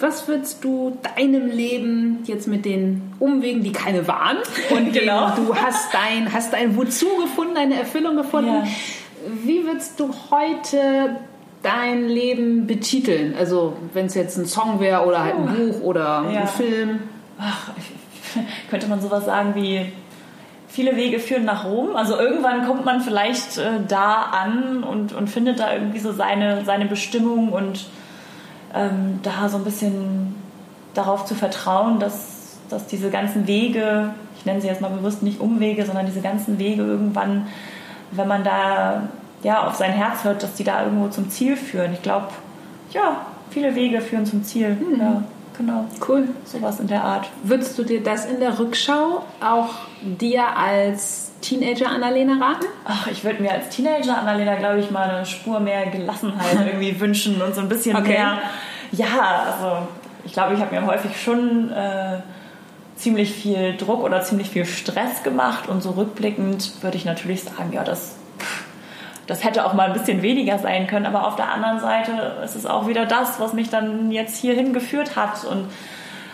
[0.00, 4.38] Was würdest du deinem Leben jetzt mit den Umwegen, die keine waren,
[4.70, 5.30] und genau.
[5.36, 8.64] du hast dein, hast dein Wozu gefunden, deine Erfüllung gefunden, ja.
[9.44, 11.16] wie würdest du heute
[11.62, 13.34] dein Leben betiteln?
[13.38, 16.40] Also wenn es jetzt ein Song wäre oder halt ein Buch oder ja.
[16.40, 17.00] ein Film.
[17.38, 17.70] Ach,
[18.70, 19.86] könnte man sowas sagen wie
[20.68, 21.96] viele Wege führen nach Rom.
[21.96, 26.64] Also irgendwann kommt man vielleicht äh, da an und, und findet da irgendwie so seine,
[26.64, 27.86] seine Bestimmung und
[28.74, 30.34] ähm, da so ein bisschen
[30.94, 35.40] darauf zu vertrauen, dass, dass diese ganzen Wege, ich nenne sie jetzt mal bewusst nicht
[35.40, 37.46] Umwege, sondern diese ganzen Wege irgendwann,
[38.12, 39.08] wenn man da
[39.42, 41.92] ja, auf sein Herz hört, dass die da irgendwo zum Ziel führen.
[41.92, 42.28] Ich glaube,
[42.92, 44.70] ja, viele Wege führen zum Ziel.
[44.70, 45.00] Mhm.
[45.00, 45.22] Ja,
[45.56, 45.84] genau.
[46.06, 46.28] Cool.
[46.44, 47.28] Sowas in der Art.
[47.42, 52.66] Würdest du dir das in der Rückschau auch dir als Teenager Annalena raten?
[52.84, 56.98] Ach, ich würde mir als Teenager Annalena, glaube ich, mal eine Spur mehr Gelassenheit irgendwie
[57.00, 58.10] wünschen und so ein bisschen okay.
[58.10, 58.38] mehr.
[58.92, 59.88] Ja, also
[60.24, 62.18] ich glaube, ich habe mir häufig schon äh,
[62.96, 67.72] ziemlich viel Druck oder ziemlich viel Stress gemacht und so rückblickend würde ich natürlich sagen,
[67.72, 68.16] ja, das
[69.30, 72.10] das hätte auch mal ein bisschen weniger sein können, aber auf der anderen Seite
[72.44, 75.68] ist es auch wieder das, was mich dann jetzt hierhin geführt hat und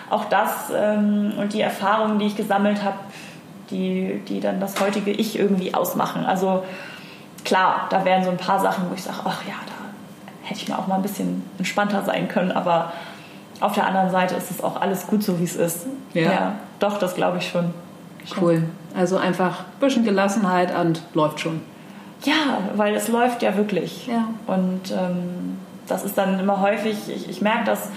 [0.08, 2.96] auch das ähm, und die Erfahrungen, die ich gesammelt habe,
[3.70, 6.24] die, die dann das heutige Ich irgendwie ausmachen.
[6.24, 6.64] Also
[7.44, 10.68] klar, da wären so ein paar Sachen, wo ich sage, ach ja, da hätte ich
[10.68, 12.92] mir auch mal ein bisschen entspannter sein können, aber
[13.60, 15.86] auf der anderen Seite ist es auch alles gut so, wie es ist.
[16.14, 17.72] Ja, ja doch, das glaube ich schon.
[18.40, 18.64] Cool.
[18.96, 21.60] Also einfach ein bisschen Gelassenheit und läuft schon.
[22.24, 24.06] Ja, weil es läuft ja wirklich.
[24.06, 24.28] Ja.
[24.46, 27.90] Und ähm, das ist dann immer häufig, ich, ich merke das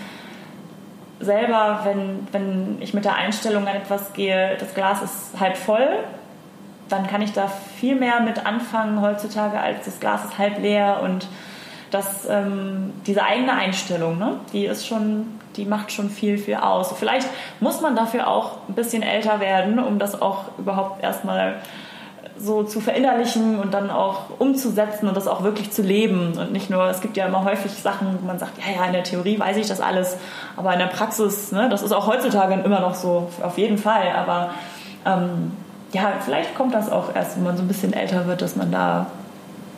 [1.19, 5.87] selber, wenn, wenn ich mit der Einstellung an etwas gehe, das Glas ist halb voll,
[6.87, 11.01] dann kann ich da viel mehr mit anfangen heutzutage, als das Glas ist halb leer
[11.03, 11.27] und
[11.91, 16.93] das, ähm, diese eigene Einstellung, ne, die ist schon, die macht schon viel, viel aus.
[16.97, 17.27] Vielleicht
[17.59, 21.55] muss man dafür auch ein bisschen älter werden, um das auch überhaupt erstmal
[22.39, 26.37] so zu verinnerlichen und dann auch umzusetzen und das auch wirklich zu leben.
[26.37, 28.93] Und nicht nur, es gibt ja immer häufig Sachen, wo man sagt, ja, ja, in
[28.93, 30.17] der Theorie weiß ich das alles,
[30.55, 34.11] aber in der Praxis, ne, das ist auch heutzutage immer noch so, auf jeden Fall,
[34.15, 34.51] aber
[35.05, 35.51] ähm,
[35.91, 38.71] ja, vielleicht kommt das auch erst, wenn man so ein bisschen älter wird, dass man
[38.71, 39.07] da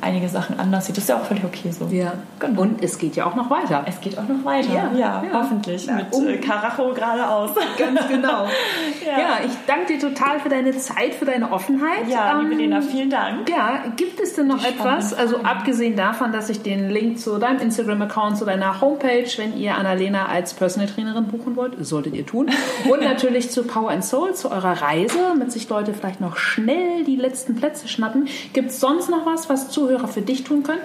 [0.02, 0.98] einige Sachen anders sieht.
[0.98, 1.88] Das ist ja auch völlig okay so.
[1.92, 2.14] Ja.
[2.40, 2.62] Genau.
[2.62, 3.84] Und es geht ja auch noch weiter.
[3.86, 4.74] Es geht auch noch weiter.
[4.74, 5.30] Ja, ja, ja.
[5.34, 5.86] hoffentlich.
[5.86, 5.96] Ja.
[5.96, 6.42] Mit uh.
[6.42, 7.52] Karacho geradeaus.
[7.78, 8.46] Ganz genau.
[9.06, 9.20] ja.
[9.20, 9.40] ja.
[9.46, 12.08] ich danke dir total für deine Zeit, für deine Offenheit.
[12.08, 13.50] Ja, ähm, liebe Lena, vielen Dank.
[13.50, 17.60] Ja, gibt es denn noch etwas, also abgesehen davon, dass ich den Link zu deinem
[17.60, 22.50] Instagram-Account, zu deiner Homepage, wenn ihr Annalena als Personal Trainerin buchen wollt, solltet ihr tun.
[22.90, 27.04] Und natürlich zu Power and Soul, zu eurer Reise, damit sich Leute vielleicht noch schnell
[27.04, 28.28] die letzten Plätze schnappen.
[28.54, 29.91] Gibt es sonst noch was, was zuhört?
[29.92, 30.82] Zuhörer für dich tun können?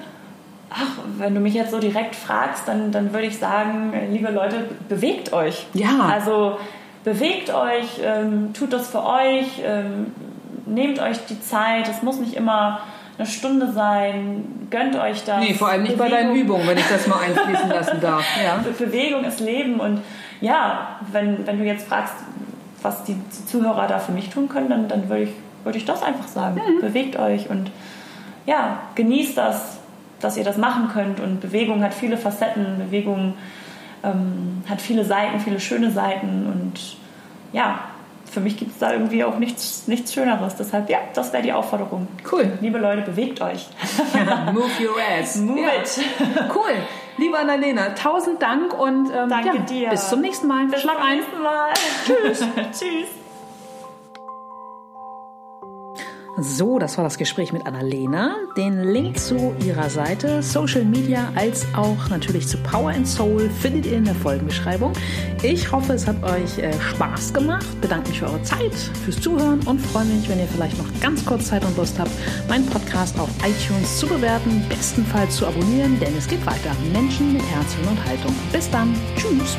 [0.71, 4.65] Ach, wenn du mich jetzt so direkt fragst, dann, dann würde ich sagen, liebe Leute,
[4.89, 5.67] bewegt euch.
[5.75, 6.09] Ja.
[6.11, 6.59] Also
[7.05, 10.13] bewegt euch, ähm, tut das für euch, ähm,
[10.67, 11.89] nehmt euch die Zeit.
[11.89, 12.81] Es muss nicht immer
[13.17, 15.39] eine Stunde sein, gönnt euch das.
[15.39, 16.11] Nee, vor allem nicht Bewegung.
[16.11, 18.25] bei deinen Übungen, wenn ich das mal einfließen lassen darf.
[18.45, 18.59] Ja.
[18.77, 20.03] Bewegung ist Leben und
[20.41, 22.15] ja, wenn, wenn du jetzt fragst,
[22.83, 25.31] was die Zuhörer da für mich tun können, dann, dann würde ich,
[25.65, 26.57] würd ich das einfach sagen.
[26.57, 26.81] Mhm.
[26.81, 27.71] Bewegt euch und
[28.47, 29.79] ja, genießt das,
[30.21, 31.21] dass ihr das machen könnt.
[31.21, 33.35] Und Bewegung hat viele Facetten, Bewegung
[34.03, 36.47] ähm, hat viele Seiten, viele schöne Seiten.
[36.47, 36.97] Und
[37.53, 37.81] ja,
[38.31, 40.57] für mich gibt es da irgendwie auch nichts, nichts Schöneres.
[40.57, 42.09] Deshalb, ja, das wäre die Aufforderung.
[42.31, 42.53] Cool.
[42.61, 43.67] Liebe Leute, bewegt euch.
[44.53, 45.37] Move your ass.
[45.41, 45.69] Move ja.
[45.81, 46.01] it.
[46.55, 46.75] Cool.
[47.19, 49.89] Liebe Annalena, tausend Dank und ähm, Danke ja, dir.
[49.89, 50.67] bis zum nächsten Mal.
[50.67, 51.73] Bis Schlag zum nächsten Mal.
[52.05, 52.41] Tschüss.
[52.79, 53.26] Tschüss.
[56.39, 58.37] So, das war das Gespräch mit Annalena.
[58.59, 63.87] Den Link zu ihrer Seite, Social Media, als auch natürlich zu Power and Soul findet
[63.87, 64.93] ihr in der Folgenbeschreibung.
[65.43, 67.67] Ich hoffe, es hat euch äh, Spaß gemacht.
[67.81, 71.25] Bedanke mich für eure Zeit, fürs Zuhören und freue mich, wenn ihr vielleicht noch ganz
[71.25, 72.11] kurz Zeit und Lust habt,
[72.49, 76.77] meinen Podcast auf iTunes zu bewerten, bestenfalls zu abonnieren, denn es geht weiter.
[76.93, 78.35] Menschen mit Herz und Haltung.
[78.53, 78.95] Bis dann.
[79.17, 79.57] Tschüss.